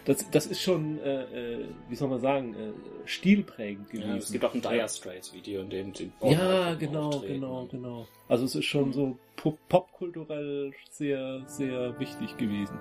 [0.05, 1.23] das, das ist schon, äh,
[1.61, 2.71] äh, wie soll man sagen, äh,
[3.05, 4.09] stilprägend gewesen.
[4.09, 7.33] Ja, es gibt auch ein Dire Straits Video, in dem die Ja, genau, auftreten.
[7.41, 8.07] genau, genau.
[8.29, 12.77] Also es ist schon so pop- popkulturell sehr, sehr wichtig gewesen.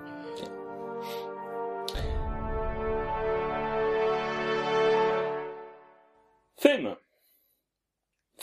[6.55, 6.97] Filme.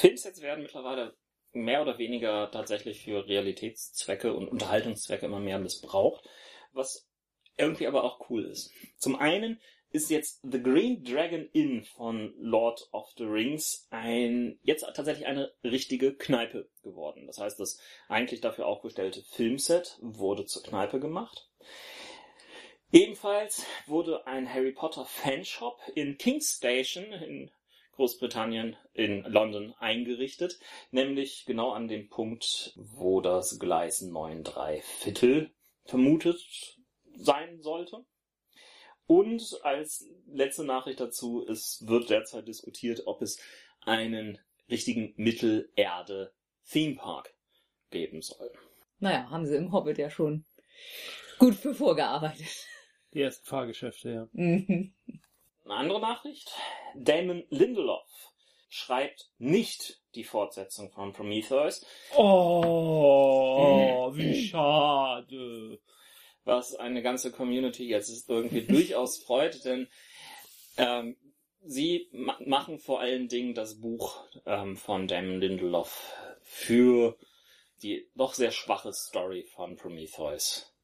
[0.04, 1.16] Filmsets werden mittlerweile
[1.54, 6.28] mehr oder weniger tatsächlich für Realitätszwecke und Unterhaltungszwecke immer mehr missbraucht,
[6.74, 7.08] was
[7.56, 8.70] irgendwie aber auch cool ist.
[8.98, 14.84] Zum einen ist jetzt The Green Dragon Inn von Lord of the Rings ein jetzt
[14.94, 17.26] tatsächlich eine richtige Kneipe geworden.
[17.26, 21.48] Das heißt, das eigentlich dafür aufgestellte Filmset wurde zur Kneipe gemacht.
[22.92, 27.50] Ebenfalls wurde ein Harry Potter Fanshop in King's Station in
[27.94, 30.58] Großbritannien in London eingerichtet,
[30.90, 35.52] nämlich genau an dem Punkt, wo das Gleis 9,3 Viertel
[35.84, 36.40] vermutet
[37.16, 38.04] sein sollte.
[39.06, 43.40] Und als letzte Nachricht dazu, es wird derzeit diskutiert, ob es
[43.82, 44.38] einen
[44.70, 47.34] richtigen Mittelerde-Theme-Park
[47.90, 48.50] geben soll.
[48.98, 50.44] Naja, haben sie im Hobbit ja schon
[51.38, 52.66] gut für vorgearbeitet.
[53.12, 54.26] Die ersten Fahrgeschäfte, ja.
[55.64, 56.50] Eine andere Nachricht.
[56.94, 58.32] Damon Lindelof
[58.68, 61.84] schreibt nicht die Fortsetzung von Prometheus,
[62.16, 65.80] Oh, wie schade.
[66.44, 69.88] was eine ganze Community jetzt irgendwie durchaus freut, denn
[70.76, 71.16] ähm,
[71.62, 77.16] sie ma machen vor allen Dingen das Buch ähm, von Damon Lindelof für
[77.82, 80.74] die doch sehr schwache Story von Prometheus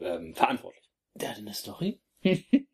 [0.00, 0.84] ähm, verantwortlich.
[1.14, 2.00] Der hat eine Story?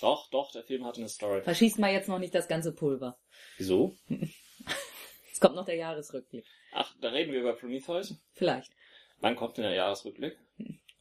[0.00, 1.42] Doch, doch, der Film hatte eine Story.
[1.42, 3.18] Verschießt mal jetzt noch nicht das ganze Pulver.
[3.58, 3.96] Wieso?
[5.32, 6.44] Es kommt noch der Jahresrückblick.
[6.72, 8.14] Ach, da reden wir über Prometheus.
[8.34, 8.70] Vielleicht.
[9.20, 10.38] Wann kommt denn der Jahresrückblick?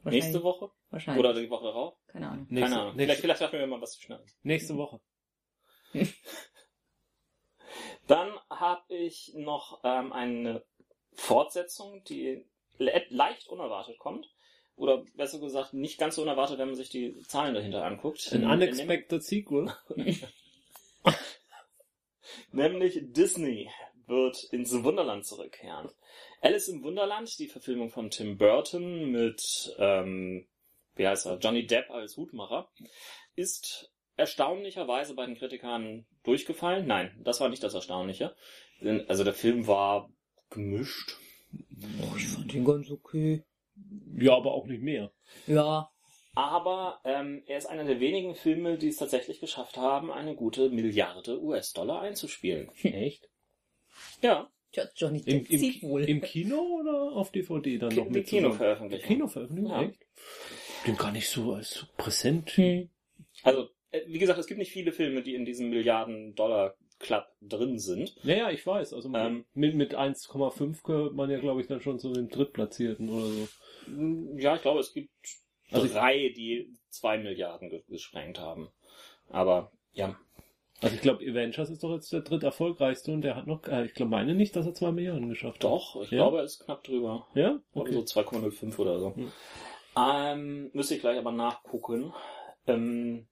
[0.03, 0.71] Nächste Woche?
[0.89, 1.19] Wahrscheinlich.
[1.19, 1.97] Oder die Woche darauf?
[2.07, 2.47] Keine Ahnung.
[2.49, 2.95] Nächste, Keine Ahnung.
[2.95, 4.25] Nächste, Vielleicht, vielleicht schaffen wir mal was zu schneiden.
[4.41, 4.99] nächste Woche.
[8.07, 10.63] Dann habe ich noch ähm, eine
[11.13, 12.45] Fortsetzung, die
[12.77, 14.29] le leicht unerwartet kommt.
[14.75, 18.29] Oder besser gesagt, nicht ganz so unerwartet, wenn man sich die Zahlen dahinter anguckt.
[18.31, 19.71] Ein In- unexpected sequel.
[22.51, 23.69] Nämlich Disney
[24.07, 25.89] wird ins Wunderland zurückkehren.
[26.41, 30.47] Alice im Wunderland, die Verfilmung von Tim Burton mit, ähm,
[30.95, 32.69] wie heißt er, Johnny Depp als Hutmacher,
[33.36, 36.86] ist erstaunlicherweise bei den Kritikern durchgefallen.
[36.88, 38.36] Nein, das war nicht das Erstaunliche.
[39.07, 40.10] Also der Film war
[40.49, 41.17] gemischt.
[42.01, 43.43] Oh, ich fand ihn ganz okay.
[44.17, 45.11] Ja, aber auch nicht mehr.
[45.47, 45.89] Ja.
[46.35, 50.69] Aber ähm, er ist einer der wenigen Filme, die es tatsächlich geschafft haben, eine gute
[50.69, 52.69] Milliarde US-Dollar einzuspielen.
[52.83, 53.29] Echt?
[54.21, 56.03] Ja, Tja, Johnny Im, Depp zieht im, wohl.
[56.05, 58.25] Im Kino oder auf DVD dann Ki- noch mit?
[58.27, 59.07] Kinoveröffentlichung.
[59.07, 59.81] Kinoveröffentlichung, Ja.
[59.83, 59.99] echt?
[60.87, 62.51] Den gar nicht so als so präsent.
[62.51, 62.89] Hm.
[63.43, 65.69] Also, äh, wie gesagt, es gibt nicht viele Filme, die in diesem
[67.01, 68.15] Milliarden-Dollar-Club drin sind.
[68.23, 68.93] Ja, ja, ich weiß.
[68.93, 69.45] Also Ähm.
[69.53, 73.47] mit, mit 1,5 gehört man ja, glaube ich, dann schon zu den Drittplatzierten oder so.
[74.37, 75.09] Ja, ich glaube, es gibt
[75.71, 78.69] Also drei, die zwei Milliarden ge- gesprengt haben.
[79.29, 80.17] Aber, ja.
[80.81, 83.85] Also ich glaube, Avengers ist doch jetzt der dritt erfolgreichste und der hat noch, äh,
[83.85, 85.71] ich glaube, meine nicht, dass er zwei Milliarden geschafft hat.
[85.71, 86.17] Doch, ich Ja?
[86.17, 87.27] glaube, er ist knapp drüber.
[87.35, 87.59] Ja?
[87.73, 87.93] Okay.
[87.93, 89.15] so 2,05 oder so.
[89.15, 89.31] Hm.
[89.95, 92.13] Ähm, müsste ich gleich aber nachgucken.
[92.65, 93.27] Ähm,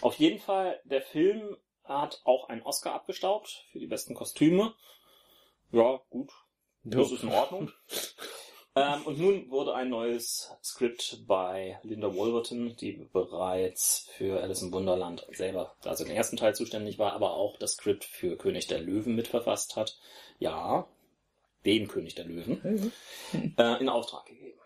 [0.00, 4.74] auf jeden Fall, der Film hat auch einen Oscar abgestaubt für die besten Kostüme.
[5.70, 6.30] Ja, gut.
[6.84, 7.70] Das ist in Ordnung.
[8.74, 14.72] Ähm, und nun wurde ein neues Skript bei Linda Wolverton, die bereits für Alice im
[14.72, 18.80] Wunderland selber, also den ersten Teil zuständig war, aber auch das Skript für König der
[18.80, 19.98] Löwen mitverfasst hat.
[20.38, 20.88] Ja,
[21.66, 22.92] den König der Löwen,
[23.58, 24.58] äh, in Auftrag gegeben.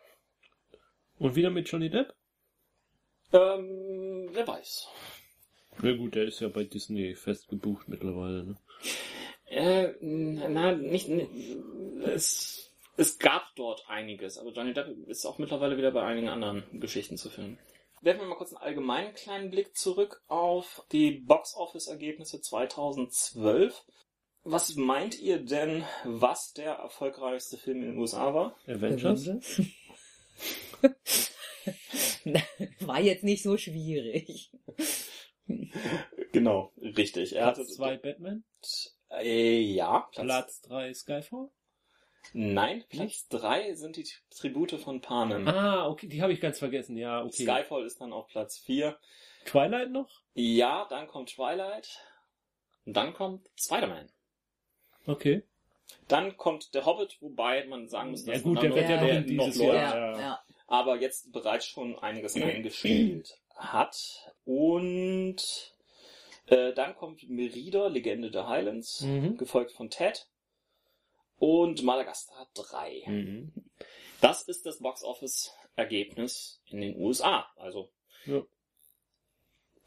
[1.18, 2.14] Und wieder mit Johnny Depp?
[3.32, 4.86] Ähm, wer weiß.
[5.82, 8.44] Na gut, der ist ja bei Disney fest gebucht mittlerweile.
[8.44, 8.56] Ne?
[9.48, 11.30] Äh, na, nicht, nicht
[12.04, 16.62] es, es gab dort einiges, aber Johnny Depp ist auch mittlerweile wieder bei einigen anderen
[16.80, 17.58] Geschichten zu finden.
[18.00, 23.84] Werfen wir mal kurz einen allgemeinen kleinen Blick zurück auf die Box-Office-Ergebnisse 2012.
[24.44, 28.56] Was meint ihr denn, was der erfolgreichste Film in den USA war?
[28.66, 29.26] Avengers?
[32.80, 34.50] War jetzt nicht so schwierig.
[36.32, 37.36] Genau, richtig.
[37.36, 38.44] Er hatte Platz 2 Batman?
[39.10, 40.08] Äh, ja.
[40.12, 41.48] Platz, Platz 3 Skyfall?
[42.32, 45.46] Nein, Platz 3 sind die Tribute von Panem.
[45.46, 46.96] Ah, okay, die habe ich ganz vergessen.
[46.96, 47.44] Ja, okay.
[47.44, 48.98] Skyfall ist dann auf Platz 4.
[49.44, 50.10] Twilight noch?
[50.34, 52.00] Ja, dann kommt Twilight.
[52.84, 54.10] Und dann kommt Spider-Man.
[55.06, 55.44] Okay.
[56.08, 59.12] Dann kommt der Hobbit, wobei man sagen muss, Ja dass gut, der wird ja noch,
[59.12, 59.96] noch dieses läuft, Jahr.
[59.96, 60.20] Ja, ja.
[60.20, 60.40] ja.
[60.66, 64.32] aber jetzt bereits schon einiges eingespielt hat.
[64.44, 65.74] Und
[66.46, 69.36] äh, dann kommt Merida, Legende der Highlands, Mhm.
[69.36, 70.26] gefolgt von Ted.
[71.38, 73.02] Und Madagascar 3.
[73.06, 73.52] Mhm.
[74.20, 77.46] Das ist das Box-Office-Ergebnis in den USA.
[77.56, 77.90] Also
[78.24, 78.42] Ja.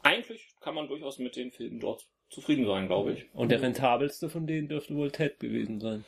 [0.02, 3.34] eigentlich kann man durchaus mit den Filmen dort zufrieden sein, glaube ich.
[3.34, 6.04] Und der rentabelste von denen dürfte wohl Ted gewesen sein.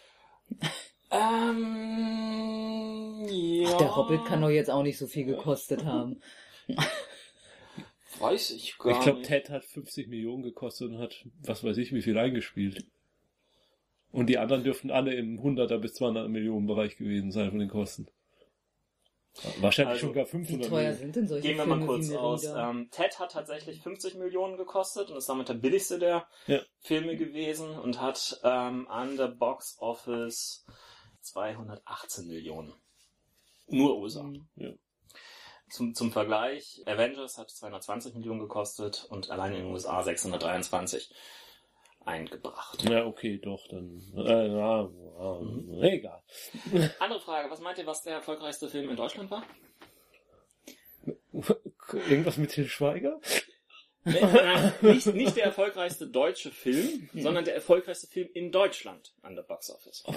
[1.15, 3.69] Ähm, ja.
[3.71, 6.23] Ach, der Hobbit kann doch jetzt auch nicht so viel gekostet haben.
[8.23, 9.29] Weiß ich gar Ich glaube, nicht.
[9.29, 12.87] Ted hat 50 Millionen gekostet und hat, was weiß ich, wie viel eingespielt.
[14.11, 17.69] Und die anderen dürften alle im 100er bis 200 Millionen Bereich gewesen sein von den
[17.69, 18.07] Kosten.
[19.61, 20.99] Wahrscheinlich Also, schon gar Wie 500 teuer Millionen.
[20.99, 22.45] sind denn solche Gehen wir Filme mal kurz wie aus.
[22.45, 26.61] Ähm, Ted hat tatsächlich 50 Millionen gekostet und ist damit der billigste der Ja.
[26.81, 30.67] Filme gewesen und hat ähm, an der Box Office
[31.23, 32.75] 218 Millionen.
[33.69, 34.31] Nur USA.
[34.57, 34.73] Ja.
[35.73, 41.11] Zum, zum Vergleich, Avengers hat 220 Millionen gekostet und allein in den USA 623
[42.05, 42.83] eingebracht.
[42.91, 44.03] Ja, okay, doch, dann.
[44.15, 44.91] Äh, ja,
[45.41, 45.83] Mhm.
[45.83, 46.23] Egal.
[46.99, 49.47] Andere Frage, was meint ihr, was der erfolgreichste Film in Deutschland war?
[51.93, 53.21] Irgendwas mit Til Schweiger?
[54.05, 59.37] Nee, nein, nicht, nicht der erfolgreichste deutsche Film, sondern der erfolgreichste Film in Deutschland an
[59.37, 60.05] der Box Office.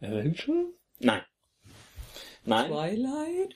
[0.00, 0.66] Avenger?
[0.98, 1.22] Nein.
[2.44, 3.54] Nein, Twilight?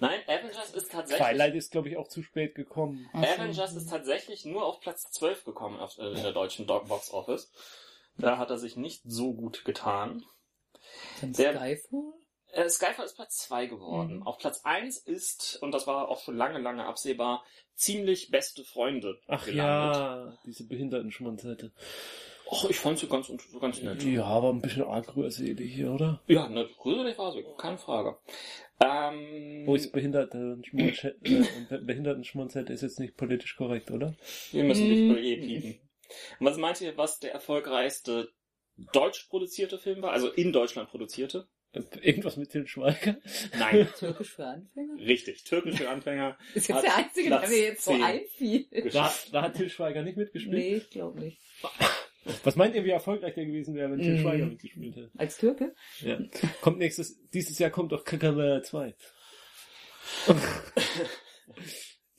[0.00, 1.26] nein, Avengers ist tatsächlich.
[1.26, 3.08] Twilight ist, glaube ich, auch zu spät gekommen.
[3.12, 3.28] Ach so.
[3.42, 7.50] Avengers ist tatsächlich nur auf Platz 12 gekommen auf, äh, in der deutschen Box Office.
[8.18, 10.24] Da hat er sich nicht so gut getan.
[11.20, 12.12] Dann Der- Skyfall?
[12.52, 14.16] Äh, Skyfall ist Platz 2 geworden.
[14.16, 14.22] Mhm.
[14.26, 17.44] Auf Platz 1 ist, und das war auch schon lange, lange absehbar,
[17.74, 19.96] ziemlich beste Freunde Ach gelandet.
[19.96, 21.72] ja, diese Behindertenschmonzette.
[22.52, 24.02] Och, ich fand sie ganz, ganz nett.
[24.04, 26.20] Ja, aber ein bisschen arg rührselig hier, oder?
[26.26, 28.18] Ja, ne, gruselig war sie, keine Frage.
[28.78, 31.16] Ähm, Wo ist Behindertenschmonzette?
[31.24, 34.14] Äh, Behindertenschmonzette ist jetzt nicht politisch korrekt, oder?
[34.50, 35.16] wir müssen dich Mm.
[35.16, 35.80] eh piepen.
[36.40, 38.28] Und was meint ihr, was der erfolgreichste
[38.92, 40.12] deutsch produzierte Film war?
[40.12, 41.48] Also in Deutschland produzierte?
[42.02, 43.16] Irgendwas mit Til Schweiger?
[43.58, 44.94] Nein, Türkisch für Anfänger?
[44.98, 45.44] richtig.
[45.44, 46.36] Türkische Anfänger.
[46.54, 48.66] Ist jetzt Hat der einzige, der Platz mir jetzt so 10 einfiel.
[48.92, 50.54] Da, da hat Til Schweiger nicht mitgespielt.
[50.54, 51.38] Nee, ich glaube nicht.
[52.44, 54.22] Was meint ihr, wie erfolgreich der gewesen wäre, wenn Til Mhm.
[54.22, 55.10] Schweiger mitgespielt hätte?
[55.16, 55.74] Als Türke?
[56.00, 56.18] Ja.
[56.60, 58.94] Kommt nächstes, dieses Jahr kommt doch Kakamera 2.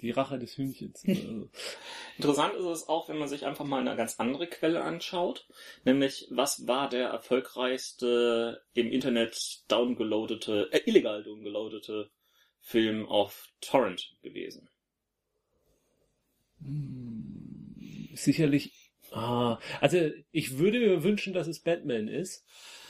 [0.01, 1.03] Die Rache des Hühnchens.
[1.07, 1.49] Also,
[2.17, 5.47] Interessant ist es auch, wenn man sich einfach mal eine ganz andere Quelle anschaut.
[5.85, 12.11] Nämlich, was war der erfolgreichste im Internet downgeloadete, äh, illegal downgeloadete
[12.59, 14.69] Film auf Torrent gewesen?
[18.15, 18.82] sicherlich.
[19.13, 22.43] Ah, also ich würde mir wünschen, dass es Batman ist,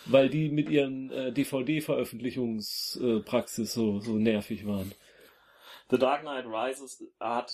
[0.05, 4.93] weil die mit ihren äh, DVD-Veröffentlichungspraxis so, so nervig waren.
[5.89, 7.53] The Dark Knight Rises hat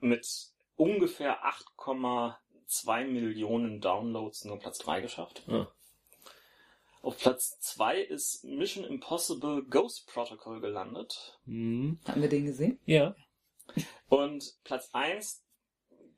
[0.00, 0.28] mit
[0.76, 1.38] ungefähr
[1.78, 5.42] 8,2 Millionen Downloads nur Platz 3 geschafft.
[5.48, 5.68] Ah.
[7.02, 11.38] Auf Platz 2 ist Mission Impossible Ghost Protocol gelandet.
[11.46, 11.98] Hm.
[12.06, 12.78] Haben wir den gesehen?
[12.84, 13.14] Ja,
[14.08, 15.42] Und Platz 1,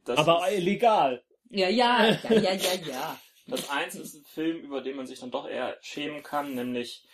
[0.04, 1.22] das aber ist, illegal.
[1.50, 3.20] Ja, ja, ja, ja, ja, ja.
[3.46, 7.06] Platz 1 ist ein Film, über den man sich dann doch eher schämen kann, nämlich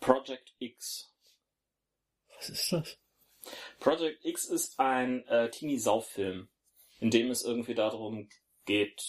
[0.00, 1.12] Project X.
[2.36, 2.98] Was ist das?
[3.80, 6.48] Project X ist ein äh, Teenie-Sauf-Film,
[7.00, 8.28] in dem es irgendwie darum
[8.64, 9.02] geht,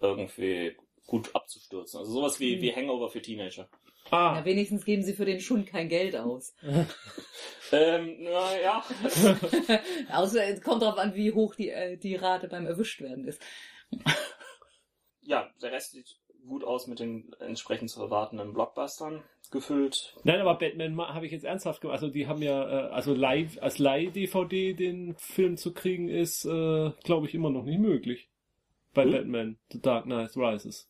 [0.00, 0.76] irgendwie
[1.06, 1.98] gut abzustürzen.
[2.00, 2.60] Also sowas wie, Hm.
[2.62, 3.70] wie Hangover für Teenager.
[4.10, 6.54] Ah, Na, wenigstens geben sie für den Schund kein Geld aus.
[7.70, 8.82] Ähm, naja.
[10.10, 13.42] Außer es kommt drauf an, wie hoch die, äh, die Rate beim Erwischtwerden ist.
[15.22, 16.16] Ja, der Rest sieht
[16.46, 20.16] gut aus mit den entsprechend zu erwartenden Blockbustern gefüllt.
[20.24, 21.96] Nein, aber Batman ma- habe ich jetzt ernsthaft gemacht.
[21.96, 26.90] Also die haben ja, äh, also live, als Leih-DVD den Film zu kriegen, ist, äh,
[27.04, 28.30] glaube ich, immer noch nicht möglich.
[28.94, 29.10] Bei Hm?
[29.12, 30.88] Batman, The Dark Knight Rises.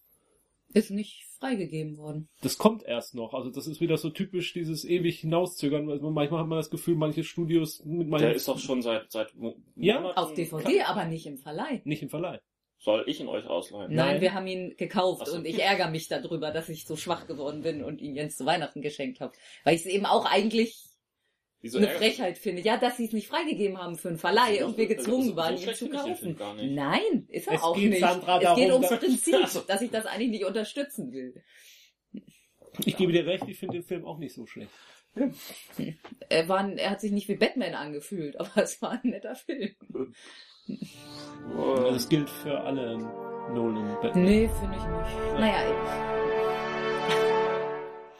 [0.73, 2.29] Ist nicht freigegeben worden.
[2.43, 3.33] Das kommt erst noch.
[3.35, 5.91] Also das ist wieder so typisch dieses ewig hinauszögern.
[5.91, 9.11] Also manchmal hat man das Gefühl, manche Studios mit manchen Der ist doch schon seit,
[9.11, 10.19] seit Mo- Ja, Monaten.
[10.19, 11.81] Auf DVD, aber nicht im Verleih.
[11.85, 12.39] nicht im Verleih.
[12.81, 13.93] Soll ich ihn euch ausleihen?
[13.93, 14.21] Nein, Nein.
[14.21, 15.35] wir haben ihn gekauft so.
[15.35, 18.47] und ich ärgere mich darüber, dass ich so schwach geworden bin und ihn jetzt zu
[18.47, 19.33] Weihnachten geschenkt habe.
[19.65, 20.89] Weil ich es eben auch eigentlich
[21.61, 22.63] Wieso eine Frechheit finde.
[22.63, 25.37] Ja, dass sie es nicht freigegeben haben für einen Verleih und wir gezwungen also so
[25.37, 26.37] waren, ihn zu kaufen.
[26.75, 28.01] Nein, ist er Es auch geht, nicht.
[28.01, 29.35] Sandra, es darum, geht ums Prinzip,
[29.67, 31.43] dass ich das eigentlich nicht unterstützen will.
[32.85, 34.71] Ich gebe dir recht, ich finde den Film auch nicht so schlecht.
[36.29, 39.75] Er, war, er hat sich nicht wie Batman angefühlt, aber es war ein netter Film.
[41.93, 42.99] Das gilt für alle
[43.55, 44.25] Nolan Batman.
[44.25, 45.41] Nee, finde ich nicht.
[45.41, 46.09] Naja,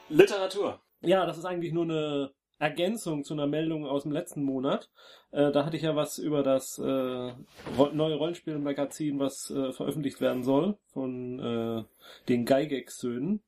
[0.09, 0.81] Literatur.
[1.01, 4.91] Ja, das ist eigentlich nur eine Ergänzung zu einer Meldung aus dem letzten Monat.
[5.31, 10.43] Äh, da hatte ich ja was über das äh, neue Rollenspielmagazin, was äh, veröffentlicht werden
[10.43, 11.85] soll von äh,
[12.29, 13.43] den Gygax-Söhnen.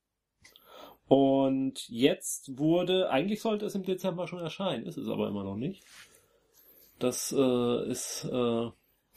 [1.09, 5.57] Und jetzt wurde, eigentlich sollte es im Dezember schon erscheinen, ist es aber immer noch
[5.57, 5.83] nicht.
[7.01, 8.71] Das äh, ist, äh,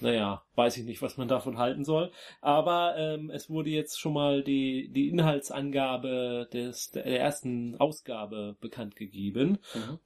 [0.04, 2.12] naja, weiß ich nicht, was man davon halten soll.
[2.42, 8.96] Aber ähm, es wurde jetzt schon mal die, die Inhaltsangabe des, der ersten Ausgabe bekannt
[8.96, 9.58] gegeben.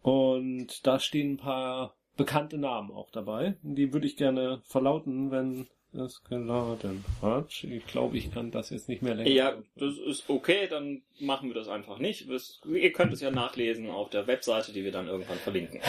[0.02, 3.58] Und da stehen ein paar bekannte Namen auch dabei.
[3.64, 7.64] Die würde ich gerne verlauten, wenn es geladen hat.
[7.64, 9.30] Ich glaube, ich kann das jetzt nicht mehr länger.
[9.30, 12.28] Ja, das ist okay, dann machen wir das einfach nicht.
[12.66, 15.82] Ihr könnt es ja nachlesen auf der Webseite, die wir dann irgendwann verlinken.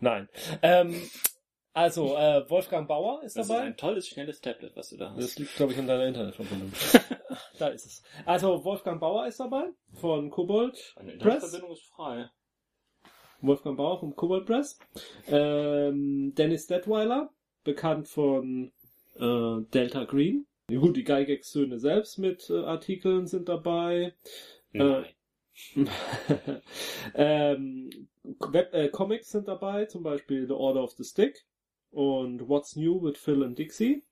[0.00, 0.28] Nein.
[0.62, 0.94] Ähm,
[1.74, 3.64] also, äh, Wolfgang Bauer ist Das ist dabei.
[3.64, 5.38] ein tolles, schnelles Tablet, was du da Das hast.
[5.38, 6.72] liegt, glaube ich, an deiner Internetverbindung.
[7.58, 8.02] da ist es.
[8.24, 11.34] Also, Wolfgang Bauer ist dabei von Kobold Eine Press.
[11.34, 12.30] Internetverbindung ist frei.
[13.40, 14.78] Wolfgang Bauer vom Kobold Press.
[15.28, 17.30] Ähm, Dennis Detweiler,
[17.64, 18.72] bekannt von
[19.16, 20.46] äh, Delta Green.
[20.70, 24.14] Ja, Gut, die Gygax-Söhne selbst mit äh, Artikeln sind dabei.
[24.72, 25.04] Nein.
[27.14, 27.90] ähm,
[28.22, 31.44] Web, äh, Comics sind dabei, zum Beispiel The Order of the Stick
[31.94, 34.02] und What's New with Phil and Dixie.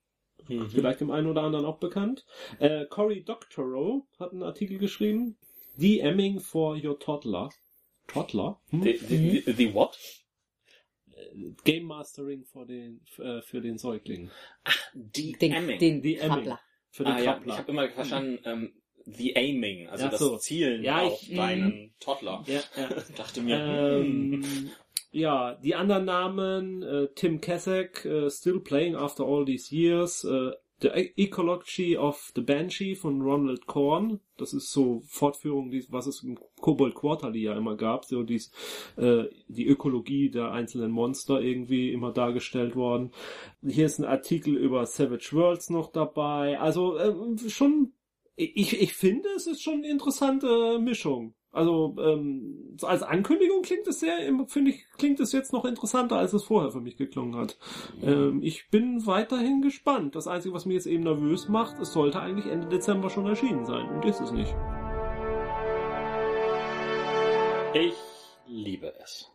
[0.47, 0.69] Mhm.
[0.69, 2.25] Vielleicht dem einen oder anderen auch bekannt.
[2.59, 5.37] Äh, Cory Doctorow hat einen Artikel geschrieben.
[5.77, 7.49] DMing for your toddler.
[8.07, 8.59] Toddler?
[8.69, 8.83] Hm?
[8.83, 9.97] The, the, the, the what?
[11.63, 14.29] Game Mastering für den, äh, für den Säugling.
[14.93, 15.79] Die den, Aiming.
[15.79, 16.15] den Die.
[16.15, 16.59] Krabbler.
[16.89, 18.73] Für den ah, ja, ich habe immer verstanden, ähm,
[19.05, 20.37] the aiming, also Ach das so.
[20.37, 21.35] Zielen Ja, auf ich- mhm.
[21.37, 22.43] deinen Toddler.
[22.47, 22.89] Ja, ja.
[23.15, 24.33] Dachte mir, hm.
[24.43, 24.71] ähm,
[25.13, 30.51] ja, die anderen Namen, äh, Tim Kasek, äh, Still Playing After All These Years, äh,
[30.81, 34.19] The E- Ecology of the Banshee von Ronald Korn.
[34.37, 38.51] Das ist so Fortführung, was es im Kobold Quarterly ja immer gab, so dies,
[38.97, 43.11] äh, die Ökologie der einzelnen Monster irgendwie immer dargestellt worden.
[43.65, 46.59] Hier ist ein Artikel über Savage Worlds noch dabei.
[46.59, 47.93] Also ähm, schon,
[48.35, 51.33] ich, ich finde, es ist schon eine interessante Mischung.
[51.53, 56.33] Also ähm, als Ankündigung klingt es sehr, finde ich, klingt es jetzt noch interessanter, als
[56.33, 57.57] es vorher für mich geklungen hat.
[58.01, 60.15] Ähm, ich bin weiterhin gespannt.
[60.15, 63.65] Das Einzige, was mir jetzt eben nervös macht, es sollte eigentlich Ende Dezember schon erschienen
[63.65, 64.53] sein und ist es nicht.
[67.73, 67.95] ich
[68.47, 69.32] liebe es.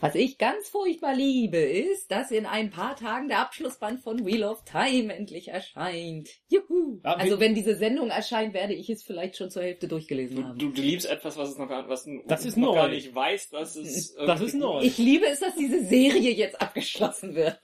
[0.00, 4.44] Was ich ganz furchtbar liebe, ist, dass in ein paar Tagen der Abschlussband von Wheel
[4.44, 6.28] of Time endlich erscheint.
[6.48, 7.00] Juhu!
[7.02, 10.44] Ja, also wenn diese Sendung erscheint, werde ich es vielleicht schon zur Hälfte durchgelesen Du,
[10.44, 10.58] haben.
[10.58, 12.74] du, du liebst etwas, was es noch gar, was du Das ist noch neu.
[12.76, 14.82] gar nicht weiß, dass es Das ist neu.
[14.82, 17.58] Ich liebe es, dass diese Serie jetzt abgeschlossen wird.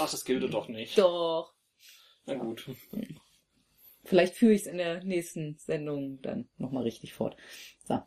[0.00, 0.98] Ach, das gilt doch nicht.
[0.98, 1.54] Doch.
[2.26, 2.66] Na gut.
[4.04, 7.36] Vielleicht führe ich es in der nächsten Sendung dann nochmal richtig fort.
[7.86, 8.00] So.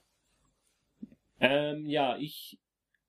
[1.40, 2.60] Ähm, ja, ich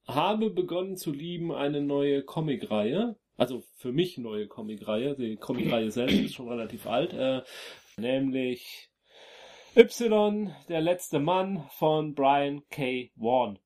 [0.07, 3.17] habe begonnen zu lieben eine neue Comicreihe.
[3.37, 5.15] Also für mich neue Comicreihe.
[5.15, 7.13] Die Comicreihe selbst ist schon relativ alt.
[7.13, 7.43] Äh,
[7.97, 8.91] nämlich
[9.77, 13.11] Y, der letzte Mann von Brian K.
[13.17, 13.59] Vaughan.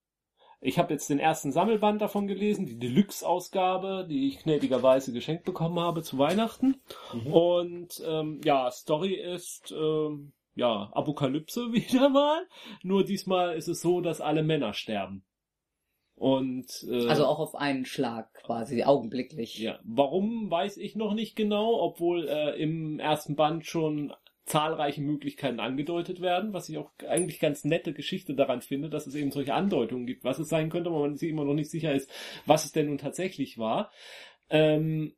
[0.63, 5.79] Ich habe jetzt den ersten Sammelband davon gelesen, die Deluxe-Ausgabe, die ich gnädigerweise geschenkt bekommen
[5.79, 6.83] habe zu Weihnachten.
[7.33, 12.47] Und ähm, ja, Story ist ähm, ja Apokalypse wieder mal.
[12.83, 15.25] Nur diesmal ist es so, dass alle Männer sterben.
[16.21, 19.59] Und äh, Also auch auf einen Schlag quasi, augenblicklich.
[19.59, 24.13] ja, warum weiß ich noch nicht genau, obwohl äh, im ersten Band schon
[24.45, 29.15] zahlreiche Möglichkeiten angedeutet werden, was ich auch eigentlich ganz nette Geschichte daran finde, dass es
[29.15, 31.95] eben solche Andeutungen gibt, was es sein könnte, aber man sich immer noch nicht sicher
[31.95, 32.11] ist,
[32.45, 33.91] was es denn nun tatsächlich war.
[34.51, 35.15] Ähm,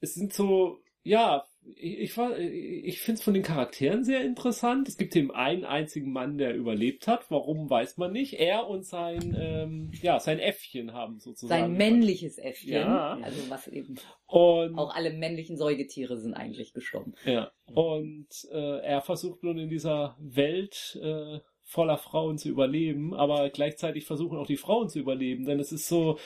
[0.00, 4.88] es sind so, ja, ich, ich, ich finde es von den Charakteren sehr interessant.
[4.88, 7.30] Es gibt eben einen einzigen Mann, der überlebt hat.
[7.30, 8.34] Warum weiß man nicht.
[8.34, 11.62] Er und sein, ähm, ja, sein Äffchen haben sozusagen.
[11.62, 12.72] Sein männliches Äffchen.
[12.72, 13.18] Ja.
[13.22, 13.96] Also was eben.
[14.26, 17.14] Und Auch alle männlichen Säugetiere sind eigentlich gestorben.
[17.24, 23.48] Ja, und äh, er versucht nun in dieser Welt äh, voller Frauen zu überleben, aber
[23.50, 26.18] gleichzeitig versuchen auch die Frauen zu überleben, denn es ist so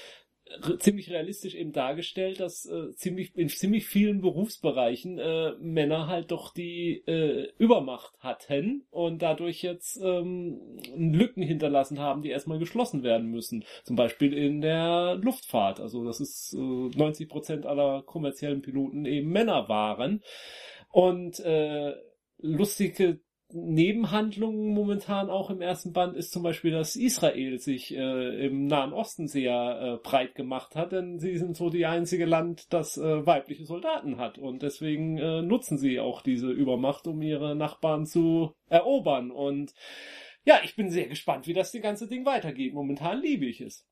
[0.78, 6.52] ziemlich realistisch eben dargestellt, dass äh, ziemlich in ziemlich vielen Berufsbereichen äh, Männer halt doch
[6.52, 10.60] die äh, Übermacht hatten und dadurch jetzt ähm,
[10.96, 13.64] Lücken hinterlassen haben, die erstmal geschlossen werden müssen.
[13.84, 15.80] Zum Beispiel in der Luftfahrt.
[15.80, 20.22] Also das ist äh, 90 Prozent aller kommerziellen Piloten eben Männer waren.
[20.90, 21.94] Und äh,
[22.38, 23.20] lustige
[23.52, 28.92] Nebenhandlungen momentan auch im ersten Band ist zum Beispiel, dass Israel sich äh, im Nahen
[28.92, 33.26] Osten sehr äh, breit gemacht hat, denn sie sind so die einzige Land, das äh,
[33.26, 38.54] weibliche Soldaten hat und deswegen äh, nutzen sie auch diese Übermacht, um ihre Nachbarn zu
[38.68, 39.74] erobern und
[40.44, 42.74] ja, ich bin sehr gespannt, wie das die ganze Ding weitergeht.
[42.74, 43.86] Momentan liebe ich es.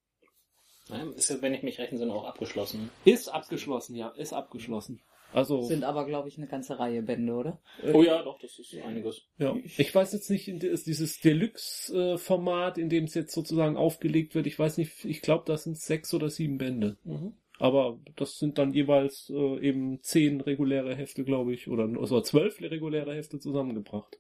[1.16, 2.90] Ist ja, wenn ich mich recht entsinne, auch abgeschlossen.
[3.04, 5.00] Ist abgeschlossen, ja, ist abgeschlossen.
[5.32, 7.60] Also Sind aber, glaube ich, eine ganze Reihe Bände, oder?
[7.92, 9.22] Oh ja, doch, das ist einiges.
[9.38, 14.46] Ja, ich weiß jetzt nicht, ist dieses Deluxe-Format, in dem es jetzt sozusagen aufgelegt wird,
[14.46, 16.96] ich weiß nicht, ich glaube, das sind sechs oder sieben Bände.
[17.04, 17.34] Mhm.
[17.58, 22.60] Aber das sind dann jeweils äh, eben zehn reguläre Hefte, glaube ich, oder also zwölf
[22.60, 24.18] reguläre Hefte zusammengebracht.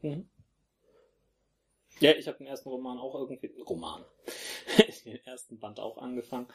[0.00, 0.28] Mhm.
[2.00, 4.04] Ja, ich habe den ersten Roman auch irgendwie, Roman,
[5.04, 6.48] den ersten Band auch angefangen.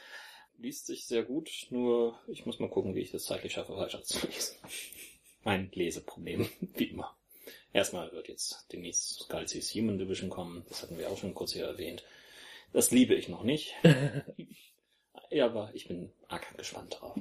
[0.60, 4.02] Liest sich sehr gut, nur ich muss mal gucken, wie ich das zeitlich schaffe, weiter
[4.04, 4.56] zu lesen.
[5.44, 7.16] Mein Leseproblem, wie immer.
[7.74, 11.66] Erstmal wird jetzt demnächst Scalzi's Human Division kommen, das hatten wir auch schon kurz hier
[11.66, 12.04] erwähnt.
[12.74, 13.76] Das liebe ich noch nicht.
[15.30, 17.20] Ja, aber ich bin arg gespannt drauf.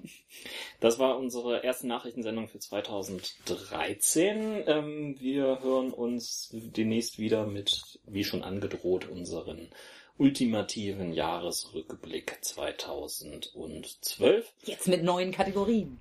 [0.79, 4.63] Das war unsere erste Nachrichtensendung für 2013.
[4.67, 9.71] Ähm, wir hören uns demnächst wieder mit, wie schon angedroht, unseren
[10.19, 14.53] ultimativen Jahresrückblick 2012.
[14.65, 15.99] Jetzt mit neuen Kategorien.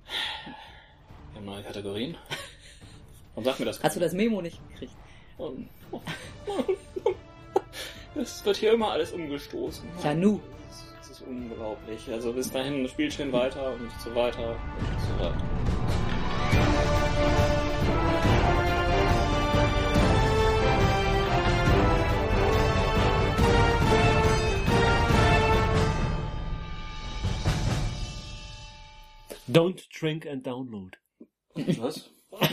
[1.32, 2.18] Wir haben neue Kategorien.
[3.36, 3.84] Und sag mir das.
[3.84, 4.93] Hast du das Memo nicht gekriegt?
[5.38, 5.70] Und-
[8.18, 9.86] Es wird hier immer alles umgestoßen.
[10.01, 10.39] Ja, nu.
[10.99, 12.09] Das ist unglaublich.
[12.09, 14.57] Also bis dahin spielt schön weiter und so weiter und
[15.01, 15.38] so weiter.
[29.48, 30.96] Don't drink and download.
[31.54, 32.10] Was?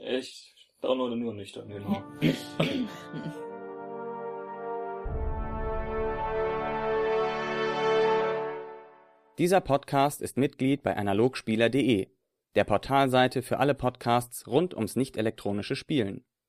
[0.00, 0.52] ich
[0.82, 2.02] downloade nur nüchtern, genau.
[9.38, 12.08] Dieser Podcast ist Mitglied bei analogspieler.de,
[12.56, 16.24] der Portalseite für alle Podcasts rund ums nicht elektronische Spielen.